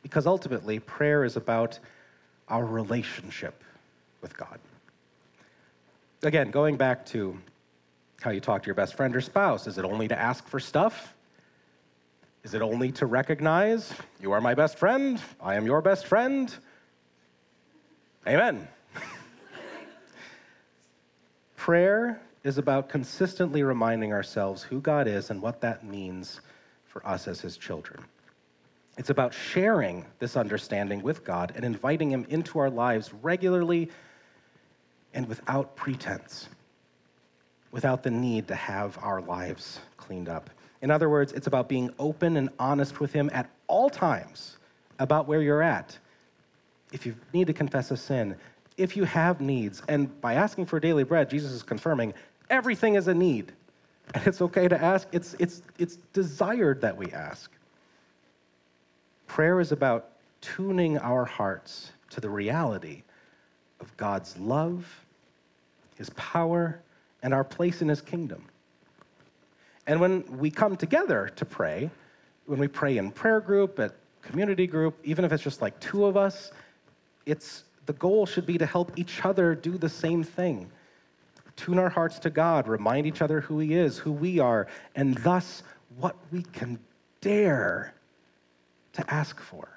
because 0.01 0.27
ultimately 0.27 0.79
prayer 0.79 1.23
is 1.23 1.35
about 1.35 1.79
our 2.47 2.65
relationship 2.65 3.63
with 4.21 4.37
God. 4.37 4.59
Again, 6.23 6.51
going 6.51 6.75
back 6.77 7.05
to 7.07 7.37
how 8.21 8.31
you 8.31 8.39
talk 8.39 8.63
to 8.63 8.67
your 8.67 8.75
best 8.75 8.95
friend 8.95 9.15
or 9.15 9.21
spouse, 9.21 9.67
is 9.67 9.77
it 9.77 9.85
only 9.85 10.07
to 10.07 10.19
ask 10.19 10.47
for 10.47 10.59
stuff? 10.59 11.13
Is 12.43 12.53
it 12.53 12.61
only 12.61 12.91
to 12.93 13.05
recognize, 13.05 13.93
you 14.21 14.31
are 14.31 14.41
my 14.41 14.53
best 14.53 14.77
friend, 14.77 15.21
I 15.41 15.55
am 15.55 15.65
your 15.65 15.81
best 15.81 16.05
friend? 16.05 16.53
Amen. 18.27 18.67
Prayer 21.65 22.21
is 22.43 22.59
about 22.59 22.89
consistently 22.89 23.63
reminding 23.63 24.13
ourselves 24.13 24.61
who 24.61 24.79
God 24.79 25.07
is 25.07 25.31
and 25.31 25.41
what 25.41 25.61
that 25.61 25.83
means 25.83 26.41
for 26.85 27.03
us 27.07 27.27
as 27.27 27.41
His 27.41 27.57
children. 27.57 28.05
It's 28.99 29.09
about 29.09 29.33
sharing 29.33 30.05
this 30.19 30.37
understanding 30.37 31.01
with 31.01 31.23
God 31.23 31.53
and 31.55 31.65
inviting 31.65 32.11
Him 32.11 32.23
into 32.29 32.59
our 32.59 32.69
lives 32.69 33.11
regularly 33.23 33.89
and 35.15 35.27
without 35.27 35.75
pretense. 35.75 36.49
without 37.71 38.03
the 38.03 38.11
need 38.11 38.47
to 38.47 38.55
have 38.55 38.97
our 39.01 39.21
lives 39.21 39.79
cleaned 39.97 40.29
up. 40.29 40.49
In 40.81 40.89
other 40.91 41.09
words, 41.09 41.33
it's 41.33 41.47
about 41.47 41.67
being 41.67 41.93
open 41.99 42.37
and 42.37 42.49
honest 42.57 43.01
with 43.01 43.11
Him 43.11 43.29
at 43.33 43.49
all 43.67 43.89
times 43.89 44.57
about 44.99 45.27
where 45.27 45.41
you're 45.41 45.61
at. 45.61 45.97
If 46.93 47.05
you 47.05 47.15
need 47.33 47.47
to 47.47 47.53
confess 47.53 47.91
a 47.91 47.97
sin, 47.97 48.35
if 48.77 48.97
you 48.97 49.03
have 49.05 49.41
needs, 49.41 49.81
and 49.87 50.19
by 50.21 50.33
asking 50.33 50.65
for 50.65 50.79
daily 50.79 51.03
bread, 51.03 51.29
Jesus 51.29 51.51
is 51.51 51.63
confirming 51.63 52.13
everything 52.49 52.95
is 52.95 53.07
a 53.07 53.13
need. 53.13 53.51
And 54.13 54.25
it's 54.27 54.41
okay 54.41 54.67
to 54.67 54.81
ask, 54.81 55.07
it's, 55.11 55.35
it's, 55.39 55.61
it's 55.79 55.95
desired 56.13 56.81
that 56.81 56.95
we 56.95 57.11
ask. 57.11 57.51
Prayer 59.27 59.59
is 59.59 59.71
about 59.71 60.09
tuning 60.41 60.97
our 60.99 61.25
hearts 61.25 61.91
to 62.11 62.21
the 62.21 62.29
reality 62.29 63.01
of 63.79 63.95
God's 63.97 64.37
love, 64.37 64.87
His 65.97 66.09
power, 66.11 66.81
and 67.23 67.33
our 67.33 67.43
place 67.43 67.81
in 67.81 67.87
His 67.87 68.01
kingdom. 68.01 68.45
And 69.87 69.99
when 69.99 70.23
we 70.37 70.51
come 70.51 70.77
together 70.77 71.31
to 71.35 71.45
pray, 71.45 71.89
when 72.45 72.59
we 72.59 72.67
pray 72.67 72.97
in 72.97 73.11
prayer 73.11 73.39
group, 73.39 73.79
at 73.79 73.95
community 74.21 74.67
group, 74.67 74.97
even 75.03 75.25
if 75.25 75.31
it's 75.31 75.43
just 75.43 75.61
like 75.61 75.79
two 75.79 76.05
of 76.05 76.17
us, 76.17 76.51
it's 77.25 77.64
the 77.85 77.93
goal 77.93 78.25
should 78.25 78.45
be 78.45 78.57
to 78.57 78.65
help 78.65 78.91
each 78.97 79.23
other 79.23 79.55
do 79.55 79.77
the 79.77 79.89
same 79.89 80.23
thing. 80.23 80.69
Tune 81.55 81.79
our 81.79 81.89
hearts 81.89 82.19
to 82.19 82.29
God, 82.29 82.67
remind 82.67 83.07
each 83.07 83.21
other 83.21 83.41
who 83.41 83.59
He 83.59 83.75
is, 83.75 83.97
who 83.97 84.11
we 84.11 84.39
are, 84.39 84.67
and 84.95 85.15
thus 85.19 85.63
what 85.97 86.15
we 86.31 86.41
can 86.41 86.79
dare 87.21 87.93
to 88.93 89.13
ask 89.13 89.39
for. 89.39 89.67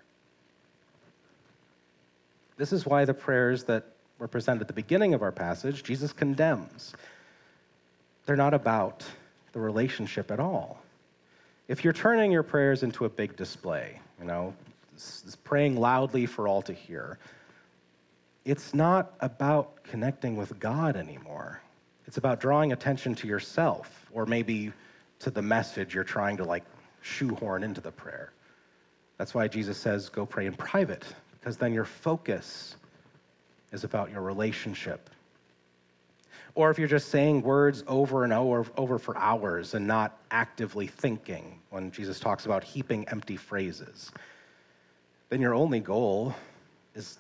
This 2.57 2.73
is 2.73 2.85
why 2.85 3.05
the 3.05 3.15
prayers 3.15 3.65
that 3.65 3.85
were 4.19 4.27
presented 4.27 4.63
at 4.63 4.67
the 4.67 4.75
beginning 4.75 5.15
of 5.15 5.23
our 5.23 5.31
passage, 5.31 5.85
Jesus 5.85 6.13
condemns. 6.13 6.95
They're 8.27 8.37
not 8.37 8.55
about 8.55 9.05
the 9.53 9.61
relationship 9.61 10.31
at 10.31 10.41
all. 10.41 10.83
If 11.69 11.85
you're 11.85 11.93
turning 11.93 12.33
your 12.33 12.43
prayers 12.43 12.83
into 12.83 13.05
a 13.05 13.09
big 13.09 13.37
display, 13.37 14.01
you 14.19 14.27
know, 14.27 14.55
praying 15.45 15.77
loudly 15.77 16.27
for 16.27 16.49
all 16.49 16.63
to 16.63 16.73
hear, 16.73 17.19
it's 18.45 18.75
not 18.75 19.15
about 19.21 19.83
connecting 19.85 20.37
with 20.37 20.59
God 20.59 20.97
anymore. 20.97 21.61
It's 22.07 22.17
about 22.17 22.41
drawing 22.41 22.73
attention 22.73 23.15
to 23.17 23.29
yourself 23.29 24.07
or 24.13 24.27
maybe 24.27 24.73
to 25.19 25.31
the 25.31 25.43
message 25.43 25.95
you're 25.95 26.05
trying 26.05 26.37
to 26.39 26.45
like 26.45 26.65
shoehorn 27.03 27.63
into 27.63 27.81
the 27.81 27.93
prayer. 27.93 28.33
That's 29.19 29.35
why 29.35 29.49
Jesus 29.49 29.77
says, 29.77 30.09
go 30.09 30.25
pray 30.25 30.47
in 30.47 30.55
private, 30.55 31.05
because 31.33 31.57
then 31.57 31.75
your 31.75 31.85
focus 31.85 32.77
is 33.73 33.85
about 33.85 34.11
your 34.11 34.23
relationship. 34.23 35.11
Or 36.55 36.71
if 36.71 36.79
you're 36.79 36.89
just 36.89 37.11
saying 37.11 37.43
words 37.43 37.85
over 37.87 38.25
and 38.25 38.33
over, 38.33 38.67
over 38.77 38.99
for 38.99 39.17
hours 39.17 39.75
and 39.75 39.87
not 39.87 40.19
actively 40.31 40.87
thinking, 40.87 41.61
when 41.71 41.91
Jesus 41.91 42.19
talks 42.19 42.47
about 42.47 42.65
heaping 42.65 43.07
empty 43.09 43.37
phrases, 43.37 44.11
then 45.29 45.41
your 45.41 45.55
only 45.55 45.81
goal 45.81 46.35
is 46.95 47.19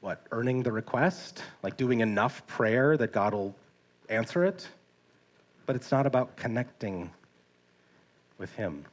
what? 0.00 0.26
Earning 0.30 0.62
the 0.62 0.72
request? 0.72 1.42
Like 1.62 1.76
doing 1.76 2.00
enough 2.00 2.46
prayer 2.46 2.96
that 2.96 3.12
God 3.12 3.34
will 3.34 3.54
answer 4.08 4.44
it? 4.44 4.68
But 5.66 5.76
it's 5.76 5.90
not 5.90 6.06
about 6.06 6.36
connecting 6.36 7.10
with 8.38 8.54
Him. 8.54 8.84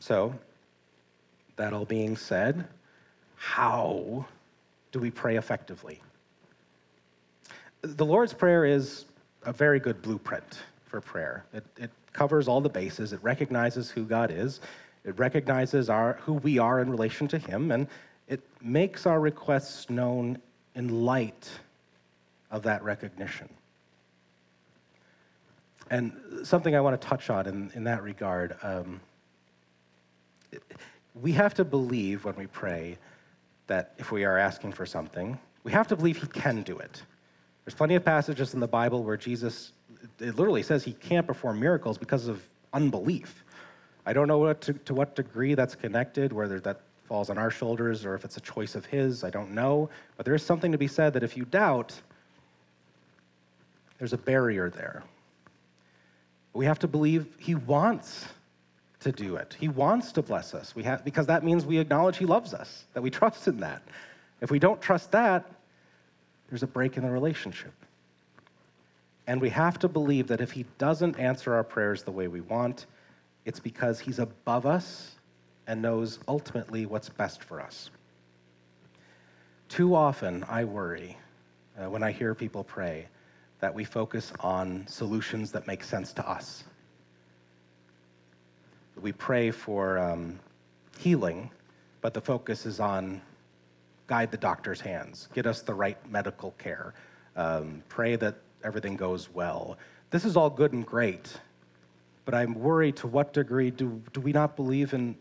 So, 0.00 0.34
that 1.56 1.72
all 1.72 1.84
being 1.84 2.16
said, 2.16 2.66
how 3.36 4.24
do 4.92 4.98
we 4.98 5.10
pray 5.10 5.36
effectively? 5.36 6.00
The 7.82 8.04
Lord's 8.04 8.32
Prayer 8.32 8.64
is 8.64 9.04
a 9.44 9.52
very 9.52 9.78
good 9.78 10.02
blueprint 10.02 10.60
for 10.86 11.00
prayer. 11.00 11.44
It, 11.52 11.64
it 11.76 11.90
covers 12.12 12.48
all 12.48 12.60
the 12.60 12.68
bases, 12.68 13.12
it 13.12 13.20
recognizes 13.22 13.90
who 13.90 14.04
God 14.04 14.30
is, 14.30 14.60
it 15.04 15.18
recognizes 15.18 15.90
our, 15.90 16.14
who 16.22 16.34
we 16.34 16.58
are 16.58 16.80
in 16.80 16.90
relation 16.90 17.28
to 17.28 17.38
Him, 17.38 17.70
and 17.70 17.86
it 18.28 18.40
makes 18.60 19.06
our 19.06 19.20
requests 19.20 19.88
known 19.88 20.38
in 20.74 21.04
light 21.04 21.48
of 22.50 22.62
that 22.62 22.82
recognition. 22.82 23.48
And 25.90 26.12
something 26.42 26.74
I 26.74 26.80
want 26.80 27.00
to 27.00 27.06
touch 27.06 27.30
on 27.30 27.46
in, 27.46 27.70
in 27.74 27.84
that 27.84 28.02
regard. 28.02 28.56
Um, 28.62 29.00
we 31.14 31.32
have 31.32 31.54
to 31.54 31.64
believe 31.64 32.24
when 32.24 32.34
we 32.36 32.46
pray 32.46 32.98
that 33.68 33.94
if 33.98 34.10
we 34.12 34.24
are 34.24 34.36
asking 34.36 34.72
for 34.72 34.84
something, 34.84 35.38
we 35.64 35.72
have 35.72 35.88
to 35.88 35.96
believe 35.96 36.20
he 36.20 36.26
can 36.26 36.62
do 36.62 36.78
it. 36.78 37.02
There's 37.64 37.74
plenty 37.74 37.94
of 37.94 38.04
passages 38.04 38.54
in 38.54 38.60
the 38.60 38.68
Bible 38.68 39.02
where 39.02 39.16
Jesus, 39.16 39.72
it 40.20 40.36
literally 40.36 40.62
says 40.62 40.84
he 40.84 40.92
can't 40.92 41.26
perform 41.26 41.58
miracles 41.58 41.98
because 41.98 42.28
of 42.28 42.42
unbelief. 42.72 43.44
I 44.04 44.12
don't 44.12 44.28
know 44.28 44.38
what 44.38 44.60
to, 44.62 44.72
to 44.72 44.94
what 44.94 45.16
degree 45.16 45.54
that's 45.54 45.74
connected, 45.74 46.32
whether 46.32 46.60
that 46.60 46.80
falls 47.06 47.30
on 47.30 47.38
our 47.38 47.50
shoulders 47.50 48.04
or 48.04 48.14
if 48.14 48.24
it's 48.24 48.36
a 48.36 48.40
choice 48.40 48.74
of 48.74 48.84
his, 48.84 49.24
I 49.24 49.30
don't 49.30 49.52
know. 49.52 49.88
But 50.16 50.26
there 50.26 50.34
is 50.34 50.44
something 50.44 50.72
to 50.72 50.78
be 50.78 50.88
said 50.88 51.12
that 51.14 51.22
if 51.22 51.36
you 51.36 51.44
doubt, 51.44 51.94
there's 53.98 54.12
a 54.12 54.18
barrier 54.18 54.70
there. 54.70 55.02
We 56.52 56.66
have 56.66 56.78
to 56.80 56.88
believe 56.88 57.26
he 57.38 57.54
wants 57.54 58.26
to 59.00 59.12
do 59.12 59.36
it. 59.36 59.56
He 59.58 59.68
wants 59.68 60.10
to 60.12 60.22
bless 60.22 60.54
us. 60.54 60.74
We 60.74 60.82
have, 60.82 61.04
because 61.04 61.26
that 61.26 61.44
means 61.44 61.64
we 61.64 61.78
acknowledge 61.78 62.16
He 62.16 62.26
loves 62.26 62.52
us, 62.52 62.84
that 62.94 63.02
we 63.02 63.10
trust 63.20 63.46
in 63.48 63.58
that. 63.58 63.82
If 64.40 64.50
we 64.50 64.58
don't 64.58 64.80
trust 64.80 65.12
that, 65.12 65.44
there's 66.48 66.62
a 66.62 66.66
break 66.66 66.96
in 66.96 67.02
the 67.02 67.10
relationship. 67.10 67.72
And 69.26 69.40
we 69.40 69.50
have 69.50 69.78
to 69.80 69.88
believe 69.88 70.28
that 70.28 70.40
if 70.40 70.50
He 70.50 70.64
doesn't 70.78 71.18
answer 71.18 71.54
our 71.54 71.64
prayers 71.64 72.02
the 72.02 72.10
way 72.10 72.28
we 72.28 72.40
want, 72.40 72.86
it's 73.44 73.60
because 73.60 74.00
He's 74.00 74.18
above 74.18 74.66
us 74.66 75.15
and 75.66 75.82
knows 75.82 76.18
ultimately 76.28 76.86
what's 76.86 77.08
best 77.08 77.42
for 77.42 77.60
us. 77.60 77.90
Too 79.68 79.94
often, 79.94 80.44
I 80.48 80.64
worry 80.64 81.16
uh, 81.78 81.90
when 81.90 82.02
I 82.02 82.12
hear 82.12 82.34
people 82.34 82.62
pray 82.64 83.06
that 83.60 83.74
we 83.74 83.84
focus 83.84 84.32
on 84.40 84.86
solutions 84.86 85.50
that 85.52 85.66
make 85.66 85.82
sense 85.82 86.12
to 86.14 86.28
us 86.28 86.64
we 89.00 89.12
pray 89.12 89.50
for 89.50 89.98
um, 89.98 90.38
healing, 90.98 91.50
but 92.00 92.14
the 92.14 92.20
focus 92.20 92.66
is 92.66 92.80
on 92.80 93.20
guide 94.06 94.30
the 94.30 94.36
doctor's 94.36 94.80
hands, 94.80 95.28
get 95.34 95.46
us 95.46 95.62
the 95.62 95.74
right 95.74 95.98
medical 96.10 96.52
care, 96.52 96.94
um, 97.36 97.82
pray 97.88 98.16
that 98.16 98.36
everything 98.64 98.96
goes 98.96 99.28
well. 99.32 99.76
This 100.10 100.24
is 100.24 100.36
all 100.36 100.48
good 100.48 100.72
and 100.72 100.86
great, 100.86 101.32
but 102.24 102.34
I'm 102.34 102.54
worried 102.54 102.96
to 102.96 103.06
what 103.06 103.32
degree 103.32 103.70
do, 103.70 104.00
do 104.12 104.20
we 104.20 104.32
not 104.32 104.56
believe 104.56 104.94
in 104.94 105.16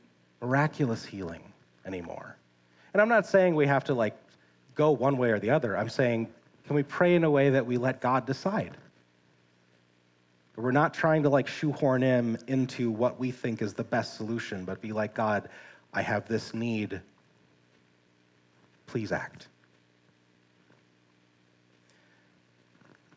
miraculous 0.45 1.03
healing 1.03 1.41
anymore? 1.85 2.37
And 2.93 3.01
I'm 3.01 3.09
not 3.09 3.25
saying 3.25 3.55
we 3.55 3.67
have 3.67 3.83
to 3.85 3.93
like 3.93 4.15
go 4.75 4.91
one 4.91 5.17
way 5.17 5.31
or 5.31 5.39
the 5.39 5.49
other. 5.49 5.75
I'm 5.75 5.89
saying, 5.89 6.27
can 6.65 6.75
we 6.75 6.83
pray 6.83 7.15
in 7.15 7.23
a 7.23 7.31
way 7.31 7.49
that 7.49 7.65
we 7.65 7.77
let 7.77 7.99
God 7.99 8.25
decide? 8.25 8.77
But 10.55 10.63
We're 10.63 10.71
not 10.71 10.93
trying 10.93 11.23
to 11.23 11.29
like 11.29 11.47
shoehorn 11.47 12.01
him 12.01 12.37
into 12.47 12.91
what 12.91 13.19
we 13.19 13.31
think 13.31 13.61
is 13.61 13.73
the 13.73 13.83
best 13.83 14.15
solution, 14.15 14.65
but 14.65 14.81
be 14.81 14.91
like, 14.91 15.13
God, 15.13 15.49
I 15.93 16.01
have 16.01 16.27
this 16.27 16.53
need. 16.53 17.01
Please 18.85 19.11
act. 19.11 19.47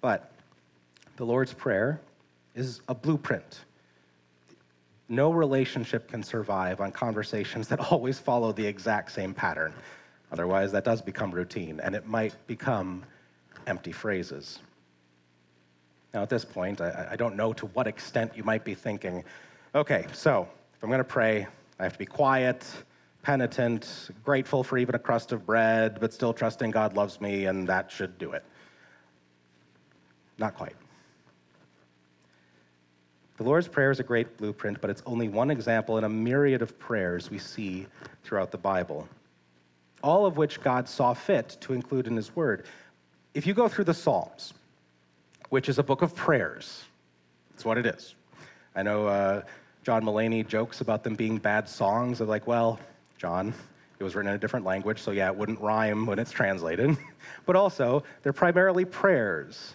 But 0.00 0.32
the 1.16 1.26
Lord's 1.26 1.52
Prayer 1.52 2.00
is 2.54 2.80
a 2.88 2.94
blueprint. 2.94 3.60
No 5.08 5.30
relationship 5.32 6.08
can 6.08 6.22
survive 6.22 6.80
on 6.80 6.92
conversations 6.92 7.68
that 7.68 7.80
always 7.92 8.18
follow 8.18 8.52
the 8.52 8.66
exact 8.66 9.12
same 9.12 9.34
pattern. 9.34 9.72
Otherwise, 10.30 10.72
that 10.72 10.84
does 10.84 11.00
become 11.00 11.30
routine, 11.30 11.80
and 11.80 11.94
it 11.94 12.06
might 12.06 12.34
become 12.46 13.02
empty 13.66 13.92
phrases. 13.92 14.58
Now, 16.12 16.22
at 16.22 16.28
this 16.28 16.44
point, 16.44 16.80
I, 16.80 17.08
I 17.12 17.16
don't 17.16 17.36
know 17.36 17.52
to 17.54 17.66
what 17.66 17.86
extent 17.86 18.32
you 18.36 18.44
might 18.44 18.64
be 18.64 18.74
thinking, 18.74 19.24
okay, 19.74 20.06
so 20.12 20.46
if 20.74 20.82
I'm 20.82 20.90
going 20.90 20.98
to 20.98 21.04
pray, 21.04 21.46
I 21.78 21.82
have 21.82 21.92
to 21.94 21.98
be 21.98 22.06
quiet, 22.06 22.66
penitent, 23.22 24.10
grateful 24.24 24.62
for 24.62 24.78
even 24.78 24.94
a 24.94 24.98
crust 24.98 25.32
of 25.32 25.46
bread, 25.46 25.98
but 26.00 26.12
still 26.12 26.32
trusting 26.32 26.70
God 26.70 26.94
loves 26.94 27.20
me, 27.20 27.46
and 27.46 27.66
that 27.68 27.90
should 27.90 28.18
do 28.18 28.32
it. 28.32 28.44
Not 30.38 30.54
quite. 30.54 30.76
The 33.38 33.44
Lord's 33.44 33.68
Prayer 33.68 33.92
is 33.92 34.00
a 34.00 34.02
great 34.04 34.36
blueprint, 34.36 34.80
but 34.80 34.90
it's 34.90 35.02
only 35.06 35.28
one 35.28 35.50
example 35.50 35.96
in 35.96 36.04
a 36.04 36.08
myriad 36.08 36.60
of 36.60 36.76
prayers 36.78 37.30
we 37.30 37.38
see 37.38 37.86
throughout 38.24 38.50
the 38.50 38.58
Bible, 38.58 39.08
all 40.02 40.26
of 40.26 40.36
which 40.36 40.60
God 40.60 40.88
saw 40.88 41.14
fit 41.14 41.56
to 41.60 41.72
include 41.72 42.08
in 42.08 42.16
His 42.16 42.34
Word. 42.34 42.66
If 43.34 43.46
you 43.46 43.54
go 43.54 43.68
through 43.68 43.84
the 43.84 43.94
Psalms, 43.94 44.54
which 45.50 45.68
is 45.68 45.78
a 45.78 45.82
book 45.82 46.02
of 46.02 46.14
prayers. 46.14 46.84
That's 47.50 47.64
what 47.64 47.78
it 47.78 47.86
is. 47.86 48.14
I 48.74 48.82
know 48.82 49.06
uh, 49.06 49.42
John 49.82 50.02
Mulaney 50.04 50.46
jokes 50.46 50.80
about 50.80 51.04
them 51.04 51.14
being 51.14 51.38
bad 51.38 51.68
songs. 51.68 52.20
Of 52.20 52.28
like, 52.28 52.46
well, 52.46 52.78
John, 53.18 53.54
it 53.98 54.04
was 54.04 54.14
written 54.14 54.30
in 54.30 54.36
a 54.36 54.38
different 54.38 54.66
language, 54.66 55.00
so 55.00 55.10
yeah, 55.10 55.28
it 55.28 55.36
wouldn't 55.36 55.60
rhyme 55.60 56.06
when 56.06 56.18
it's 56.18 56.30
translated. 56.30 56.96
but 57.46 57.56
also, 57.56 58.02
they're 58.22 58.32
primarily 58.32 58.84
prayers. 58.84 59.74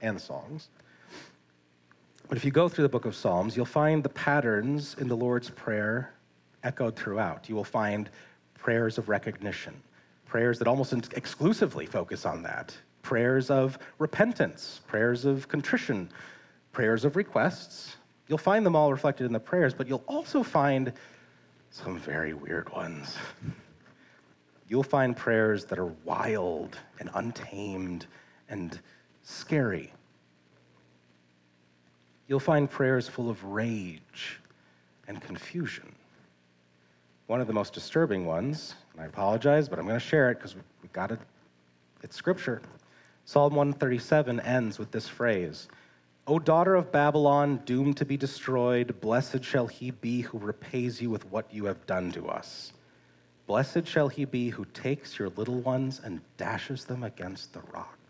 and 0.00 0.20
songs. 0.20 0.68
But 2.32 2.38
if 2.38 2.46
you 2.46 2.50
go 2.50 2.66
through 2.66 2.84
the 2.84 2.88
book 2.88 3.04
of 3.04 3.14
Psalms, 3.14 3.58
you'll 3.58 3.66
find 3.66 4.02
the 4.02 4.08
patterns 4.08 4.96
in 4.98 5.06
the 5.06 5.14
Lord's 5.14 5.50
Prayer 5.50 6.14
echoed 6.62 6.96
throughout. 6.96 7.46
You 7.46 7.54
will 7.54 7.62
find 7.62 8.08
prayers 8.54 8.96
of 8.96 9.10
recognition, 9.10 9.74
prayers 10.24 10.58
that 10.58 10.66
almost 10.66 10.94
exclusively 11.12 11.84
focus 11.84 12.24
on 12.24 12.42
that, 12.44 12.74
prayers 13.02 13.50
of 13.50 13.78
repentance, 13.98 14.80
prayers 14.86 15.26
of 15.26 15.46
contrition, 15.48 16.08
prayers 16.72 17.04
of 17.04 17.16
requests. 17.16 17.96
You'll 18.28 18.38
find 18.38 18.64
them 18.64 18.74
all 18.74 18.90
reflected 18.90 19.26
in 19.26 19.34
the 19.34 19.38
prayers, 19.38 19.74
but 19.74 19.86
you'll 19.86 20.04
also 20.06 20.42
find 20.42 20.90
some 21.68 21.98
very 21.98 22.32
weird 22.32 22.72
ones. 22.72 23.14
You'll 24.68 24.82
find 24.82 25.14
prayers 25.14 25.66
that 25.66 25.78
are 25.78 25.92
wild 26.06 26.78
and 26.98 27.10
untamed 27.12 28.06
and 28.48 28.80
scary. 29.22 29.92
You'll 32.32 32.40
find 32.40 32.70
prayers 32.70 33.08
full 33.08 33.28
of 33.28 33.44
rage 33.44 34.40
and 35.06 35.20
confusion. 35.20 35.94
One 37.26 37.42
of 37.42 37.46
the 37.46 37.52
most 37.52 37.74
disturbing 37.74 38.24
ones, 38.24 38.74
and 38.94 39.02
I 39.02 39.04
apologize, 39.04 39.68
but 39.68 39.78
I'm 39.78 39.86
going 39.86 40.00
to 40.00 40.06
share 40.06 40.30
it 40.30 40.36
because 40.36 40.54
we've 40.80 40.92
got 40.94 41.10
it. 41.10 41.18
It's 42.02 42.16
scripture. 42.16 42.62
Psalm 43.26 43.54
137 43.54 44.40
ends 44.40 44.78
with 44.78 44.90
this 44.90 45.06
phrase 45.06 45.68
O 46.26 46.38
daughter 46.38 46.74
of 46.74 46.90
Babylon, 46.90 47.60
doomed 47.66 47.98
to 47.98 48.06
be 48.06 48.16
destroyed, 48.16 48.98
blessed 49.02 49.44
shall 49.44 49.66
he 49.66 49.90
be 49.90 50.22
who 50.22 50.38
repays 50.38 51.02
you 51.02 51.10
with 51.10 51.30
what 51.30 51.52
you 51.52 51.66
have 51.66 51.86
done 51.86 52.12
to 52.12 52.28
us. 52.28 52.72
Blessed 53.46 53.86
shall 53.86 54.08
he 54.08 54.24
be 54.24 54.48
who 54.48 54.64
takes 54.72 55.18
your 55.18 55.28
little 55.28 55.60
ones 55.60 56.00
and 56.02 56.22
dashes 56.38 56.86
them 56.86 57.02
against 57.02 57.52
the 57.52 57.60
rocks. 57.74 58.01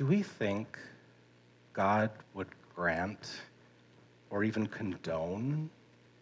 Do 0.00 0.06
we 0.06 0.22
think 0.22 0.78
God 1.74 2.08
would 2.32 2.48
grant 2.74 3.42
or 4.30 4.44
even 4.44 4.66
condone 4.66 5.68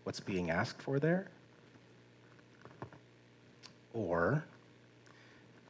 what's 0.03 0.19
being 0.19 0.51
asked 0.51 0.83
for 0.83 0.99
there? 0.99 1.29
Or 3.95 4.43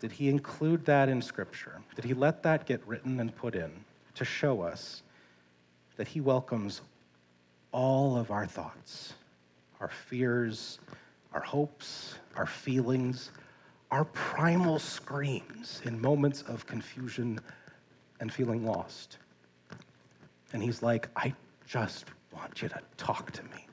did 0.01 0.11
he 0.11 0.31
include 0.31 0.87
that 0.87 1.11
in 1.11 1.21
Scripture? 1.21 1.83
Did 1.97 2.07
he 2.07 2.15
let 2.15 2.43
that 2.45 2.65
get 2.65 2.81
written 2.89 3.21
and 3.21 3.37
put 3.37 3.55
in 3.55 3.71
to 4.15 4.25
show 4.25 4.63
us 4.63 5.03
that 5.99 6.09
he 6.09 6.23
welcomes 6.23 6.81
all 7.73 8.17
of 8.17 8.31
our 8.31 8.47
thoughts, 8.47 9.13
our 9.81 9.91
fears, 9.91 10.79
our 11.35 11.43
hopes, 11.43 12.15
our 12.37 12.47
feelings, 12.47 13.33
our 13.91 14.07
primal 14.07 14.79
screams 14.79 15.83
in 15.85 16.01
moments 16.01 16.41
of 16.41 16.67
confusion 16.67 17.39
and 18.21 18.33
feeling 18.33 18.67
lost? 18.67 19.19
And 20.53 20.63
he's 20.63 20.83
like, 20.83 21.09
I 21.17 21.35
just 21.67 22.07
want 22.33 22.63
you 22.63 22.69
to 22.69 22.81
talk 22.97 23.31
to 23.33 23.43
me. 23.45 23.67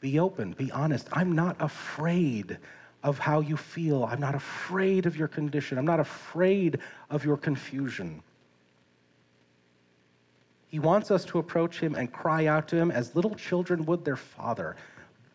Be 0.00 0.18
open, 0.18 0.52
be 0.52 0.70
honest. 0.70 1.08
I'm 1.12 1.32
not 1.32 1.56
afraid 1.60 2.58
of 3.02 3.18
how 3.18 3.40
you 3.40 3.56
feel. 3.56 4.04
I'm 4.04 4.20
not 4.20 4.34
afraid 4.34 5.06
of 5.06 5.16
your 5.16 5.28
condition. 5.28 5.78
I'm 5.78 5.84
not 5.84 6.00
afraid 6.00 6.78
of 7.10 7.24
your 7.24 7.36
confusion. 7.36 8.22
He 10.68 10.78
wants 10.78 11.10
us 11.10 11.24
to 11.26 11.38
approach 11.38 11.80
him 11.80 11.94
and 11.94 12.12
cry 12.12 12.46
out 12.46 12.68
to 12.68 12.76
him 12.76 12.90
as 12.90 13.14
little 13.16 13.34
children 13.34 13.84
would 13.86 14.04
their 14.04 14.16
father, 14.16 14.76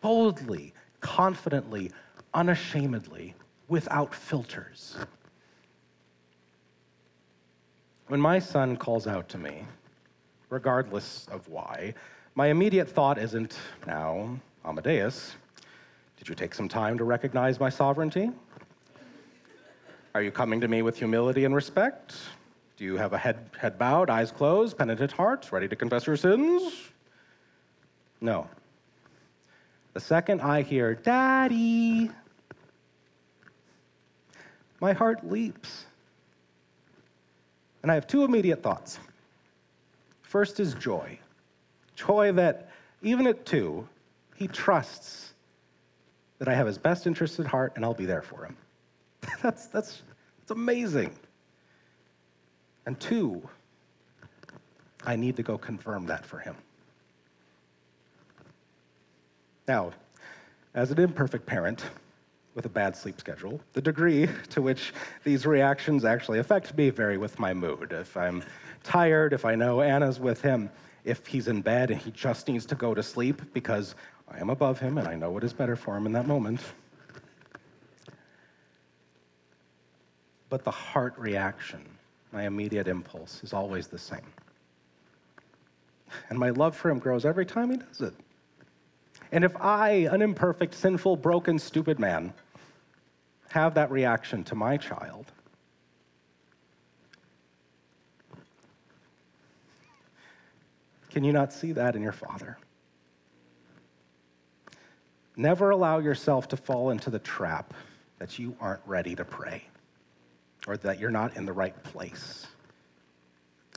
boldly, 0.01 0.73
confidently, 1.01 1.91
unashamedly, 2.33 3.33
without 3.67 4.13
filters. 4.13 4.95
When 8.07 8.19
my 8.19 8.37
son 8.39 8.75
calls 8.75 9.07
out 9.07 9.29
to 9.29 9.37
me, 9.37 9.63
regardless 10.49 11.25
of 11.31 11.47
why, 11.47 11.93
my 12.35 12.47
immediate 12.47 12.89
thought 12.89 13.17
isn't, 13.17 13.57
now, 13.87 14.37
Amadeus, 14.65 15.35
did 16.17 16.27
you 16.27 16.35
take 16.35 16.53
some 16.53 16.67
time 16.67 16.97
to 16.97 17.05
recognize 17.05 17.59
my 17.59 17.69
sovereignty? 17.69 18.31
Are 20.13 20.21
you 20.21 20.31
coming 20.31 20.59
to 20.61 20.67
me 20.67 20.81
with 20.81 20.97
humility 20.97 21.45
and 21.45 21.55
respect? 21.55 22.15
Do 22.75 22.83
you 22.83 22.97
have 22.97 23.13
a 23.13 23.17
head, 23.17 23.49
head 23.57 23.79
bowed, 23.79 24.09
eyes 24.09 24.31
closed, 24.31 24.77
penitent 24.77 25.11
heart, 25.11 25.51
ready 25.51 25.67
to 25.67 25.75
confess 25.75 26.05
your 26.05 26.17
sins? 26.17 26.91
No. 28.19 28.47
The 29.93 29.99
second 29.99 30.41
I 30.41 30.61
hear, 30.61 30.93
Daddy, 30.95 32.09
my 34.81 34.91
heart 34.91 35.25
leaps. 35.29 35.85
And 37.83 37.91
I 37.91 37.95
have 37.95 38.07
two 38.07 38.23
immediate 38.23 38.63
thoughts. 38.63 38.99
First 40.21 40.59
is 40.59 40.73
joy. 40.73 41.19
Joy 41.95 42.31
that 42.31 42.69
even 43.01 43.27
at 43.27 43.45
two, 43.45 43.87
he 44.35 44.47
trusts 44.47 45.33
that 46.39 46.47
I 46.47 46.53
have 46.55 46.65
his 46.65 46.77
best 46.77 47.05
interests 47.05 47.39
at 47.39 47.45
heart 47.45 47.73
and 47.75 47.85
I'll 47.85 47.93
be 47.93 48.05
there 48.05 48.21
for 48.21 48.45
him. 48.45 48.57
that's, 49.41 49.67
that's, 49.67 50.01
that's 50.39 50.51
amazing. 50.51 51.13
And 52.85 52.99
two, 52.99 53.47
I 55.05 55.15
need 55.15 55.35
to 55.35 55.43
go 55.43 55.57
confirm 55.57 56.05
that 56.07 56.25
for 56.25 56.39
him. 56.39 56.55
Now, 59.67 59.91
as 60.73 60.91
an 60.91 60.99
imperfect 60.99 61.45
parent 61.45 61.85
with 62.55 62.65
a 62.65 62.69
bad 62.69 62.95
sleep 62.95 63.19
schedule, 63.19 63.59
the 63.73 63.81
degree 63.81 64.27
to 64.49 64.61
which 64.61 64.93
these 65.23 65.45
reactions 65.45 66.05
actually 66.05 66.39
affect 66.39 66.75
me 66.77 66.89
vary 66.89 67.17
with 67.17 67.39
my 67.39 67.53
mood. 67.53 67.91
If 67.91 68.15
I'm 68.15 68.43
tired, 68.83 69.33
if 69.33 69.45
I 69.45 69.55
know 69.55 69.81
Anna's 69.81 70.19
with 70.19 70.41
him, 70.41 70.69
if 71.05 71.25
he's 71.25 71.47
in 71.47 71.61
bed 71.61 71.91
and 71.91 71.99
he 71.99 72.11
just 72.11 72.47
needs 72.47 72.65
to 72.67 72.75
go 72.75 72.93
to 72.93 73.03
sleep 73.03 73.41
because 73.53 73.95
I 74.29 74.39
am 74.39 74.49
above 74.49 74.79
him 74.79 74.97
and 74.97 75.07
I 75.07 75.15
know 75.15 75.31
what 75.31 75.43
is 75.43 75.53
better 75.53 75.75
for 75.75 75.97
him 75.97 76.05
in 76.05 76.11
that 76.13 76.27
moment. 76.27 76.61
But 80.49 80.63
the 80.63 80.71
heart 80.71 81.15
reaction, 81.17 81.81
my 82.31 82.43
immediate 82.45 82.87
impulse, 82.87 83.41
is 83.43 83.53
always 83.53 83.87
the 83.87 83.97
same. 83.97 84.21
And 86.29 86.37
my 86.37 86.51
love 86.51 86.75
for 86.75 86.89
him 86.89 86.99
grows 86.99 87.25
every 87.25 87.45
time 87.45 87.71
he 87.71 87.77
does 87.77 88.01
it. 88.01 88.13
And 89.31 89.43
if 89.43 89.55
I, 89.59 90.07
an 90.11 90.21
imperfect, 90.21 90.75
sinful, 90.75 91.17
broken, 91.17 91.57
stupid 91.57 91.97
man, 91.99 92.33
have 93.53 93.75
that 93.75 93.91
reaction 93.91 94.43
to 94.43 94.55
my 94.55 94.77
child, 94.77 95.31
can 101.11 101.23
you 101.23 101.31
not 101.31 101.53
see 101.53 101.71
that 101.71 101.95
in 101.95 102.01
your 102.01 102.13
father? 102.13 102.57
Never 105.37 105.69
allow 105.69 105.99
yourself 105.99 106.47
to 106.47 106.57
fall 106.57 106.89
into 106.89 107.11
the 107.11 107.19
trap 107.19 107.75
that 108.17 108.39
you 108.39 108.55
aren't 108.59 108.81
ready 108.87 109.13
to 109.13 109.23
pray 109.23 109.61
or 110.65 110.75
that 110.77 110.99
you're 110.99 111.11
not 111.11 111.37
in 111.37 111.45
the 111.45 111.53
right 111.53 111.83
place. 111.83 112.47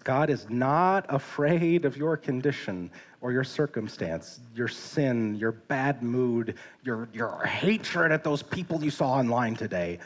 God 0.06 0.30
is 0.30 0.48
not 0.48 1.04
afraid 1.08 1.84
of 1.84 1.96
your 1.96 2.16
condition 2.16 2.92
or 3.20 3.32
your 3.32 3.42
circumstance, 3.42 4.38
your 4.54 4.68
sin, 4.68 5.34
your 5.34 5.50
bad 5.50 6.00
mood, 6.00 6.54
your, 6.84 7.08
your 7.12 7.44
hatred 7.44 8.12
at 8.12 8.22
those 8.22 8.40
people 8.40 8.84
you 8.84 8.90
saw 8.92 9.14
online 9.14 9.56
today. 9.56 9.98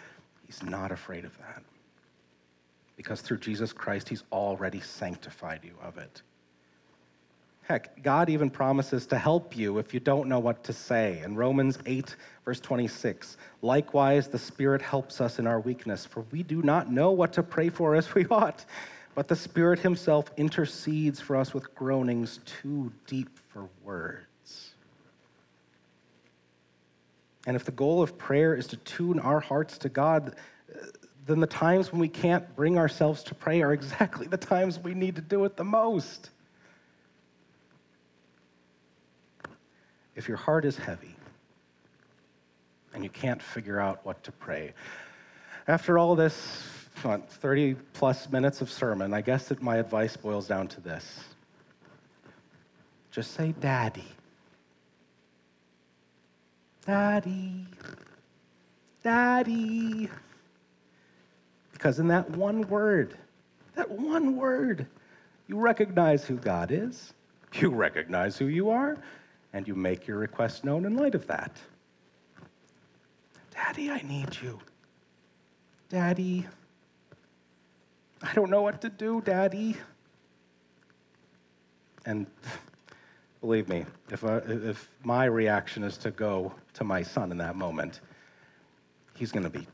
He's 0.47 0.63
not 0.63 0.91
afraid 0.91 1.27
of 1.27 1.37
that. 1.37 1.63
Because 2.97 3.21
through 3.21 3.41
Jesus 3.41 3.75
Christ, 3.75 4.09
He's 4.09 4.25
already 4.33 4.81
sanctified 4.81 5.61
you 5.65 5.75
of 5.83 5.99
it. 5.99 6.23
Heck, 7.65 8.03
God 8.03 8.31
even 8.31 8.49
promises 8.49 9.05
to 9.09 9.19
help 9.19 9.55
you 9.55 9.77
if 9.77 9.93
you 9.93 10.01
don't 10.01 10.31
know 10.31 10.39
what 10.39 10.65
to 10.65 10.73
say. 10.73 11.21
In 11.23 11.37
Romans 11.37 11.79
8, 11.85 12.17
verse 12.47 12.59
26, 12.59 13.37
likewise, 13.61 14.29
the 14.29 14.39
Spirit 14.39 14.81
helps 14.81 15.21
us 15.21 15.39
in 15.39 15.47
our 15.47 15.61
weakness, 15.61 16.07
for 16.07 16.25
we 16.33 16.43
do 16.43 16.63
not 16.63 16.91
know 16.91 17.11
what 17.11 17.35
to 17.35 17.43
pray 17.43 17.69
for 17.69 17.95
as 17.95 18.15
we 18.15 18.25
ought, 18.31 18.65
but 19.15 19.29
the 19.29 19.37
Spirit 19.37 19.79
Himself 19.79 20.31
intercedes 20.37 21.21
for 21.21 21.37
us 21.37 21.53
with 21.53 21.75
groanings 21.75 22.41
too 22.45 22.93
deep 23.07 23.29
for 23.49 23.69
words. 23.85 24.75
And 27.47 27.57
if 27.57 27.65
the 27.65 27.73
goal 27.73 28.03
of 28.03 28.19
prayer 28.19 28.55
is 28.55 28.67
to 28.69 28.77
tune 28.79 29.19
our 29.19 29.41
hearts 29.41 29.79
to 29.79 29.89
God, 29.89 30.37
then 31.27 31.41
the 31.41 31.47
times 31.47 31.91
when 31.93 32.01
we 32.01 32.09
can't 32.09 32.55
bring 32.55 32.79
ourselves 32.79 33.23
to 33.25 33.35
pray 33.35 33.63
are 33.63 33.73
exactly 33.73 34.27
the 34.27 34.37
times 34.37 34.79
we 34.79 34.95
need 34.95 35.17
to 35.17 35.23
do 35.23 35.45
it 35.45 35.57
the 35.57 35.65
most. 35.65 36.31
if 40.21 40.29
your 40.29 40.37
heart 40.37 40.67
is 40.67 40.77
heavy 40.77 41.17
and 42.93 43.03
you 43.03 43.09
can't 43.09 43.43
figure 43.43 43.81
out 43.81 44.05
what 44.05 44.23
to 44.23 44.31
pray, 44.33 44.75
after 45.67 45.99
all 45.99 46.15
this 46.15 46.69
30 47.01 47.75
plus 47.93 48.31
minutes 48.31 48.61
of 48.61 48.71
sermon, 48.71 49.13
I 49.13 49.21
guess 49.21 49.49
that 49.49 49.63
my 49.63 49.77
advice 49.77 50.17
boils 50.17 50.47
down 50.47 50.69
to 50.69 50.81
this 50.81 51.25
just 53.11 53.33
say, 53.33 53.53
Daddy. 53.61 54.05
Daddy. 56.87 57.67
Daddy. 59.03 60.09
Because 61.73 61.99
in 61.99 62.09
that 62.09 62.31
one 62.31 62.63
word, 62.69 63.17
that 63.75 63.91
one 63.91 64.37
word, 64.37 64.87
you 65.49 65.59
recognize 65.59 66.25
who 66.25 66.37
God 66.37 66.71
is, 66.71 67.13
you 67.55 67.71
recognize 67.71 68.37
who 68.37 68.47
you 68.47 68.71
are, 68.71 68.97
and 69.53 69.67
you 69.67 69.75
make 69.75 70.07
your 70.07 70.19
request 70.19 70.65
known 70.65 70.85
in 70.85 70.97
light 70.97 71.15
of 71.15 71.27
that. 71.27 71.57
Daddy, 73.53 73.91
I 73.91 74.03
need 74.03 74.37
you. 74.41 74.61
Daddy, 75.89 76.47
I 78.23 78.33
don't 78.35 78.51
know 78.51 78.63
what 78.63 78.81
to 78.83 78.89
do, 78.91 79.23
Daddy. 79.23 79.77
And 82.07 82.27
believe 83.41 83.69
me, 83.69 83.85
if, 84.11 84.25
I, 84.25 84.39
if 84.47 84.91
my 85.05 85.25
reaction 85.25 85.83
is 85.85 85.97
to 85.99 86.11
go 86.11 86.53
to 86.75 86.85
my 86.85 87.03
son 87.03 87.31
in 87.31 87.39
that 87.39 87.57
moment, 87.57 88.01
he's 89.17 89.33
going 89.33 89.45
to 89.45 89.51
be 89.51 89.67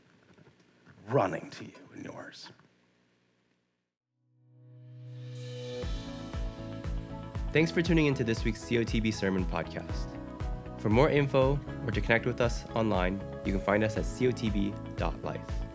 running 1.09 1.49
to 1.51 1.65
you 1.65 1.71
and 1.95 2.05
yours. 2.05 2.49
Thanks 7.53 7.71
for 7.71 7.81
tuning 7.81 8.07
into 8.07 8.23
this 8.23 8.43
week's 8.43 8.63
COTB 8.65 9.13
Sermon 9.13 9.45
Podcast. 9.45 10.07
For 10.77 10.89
more 10.89 11.09
info 11.09 11.59
or 11.85 11.91
to 11.91 12.01
connect 12.01 12.25
with 12.25 12.39
us 12.39 12.65
online, 12.75 13.21
you 13.45 13.51
can 13.51 13.61
find 13.61 13.83
us 13.83 13.97
at 13.97 14.03
cotb.life. 14.03 15.66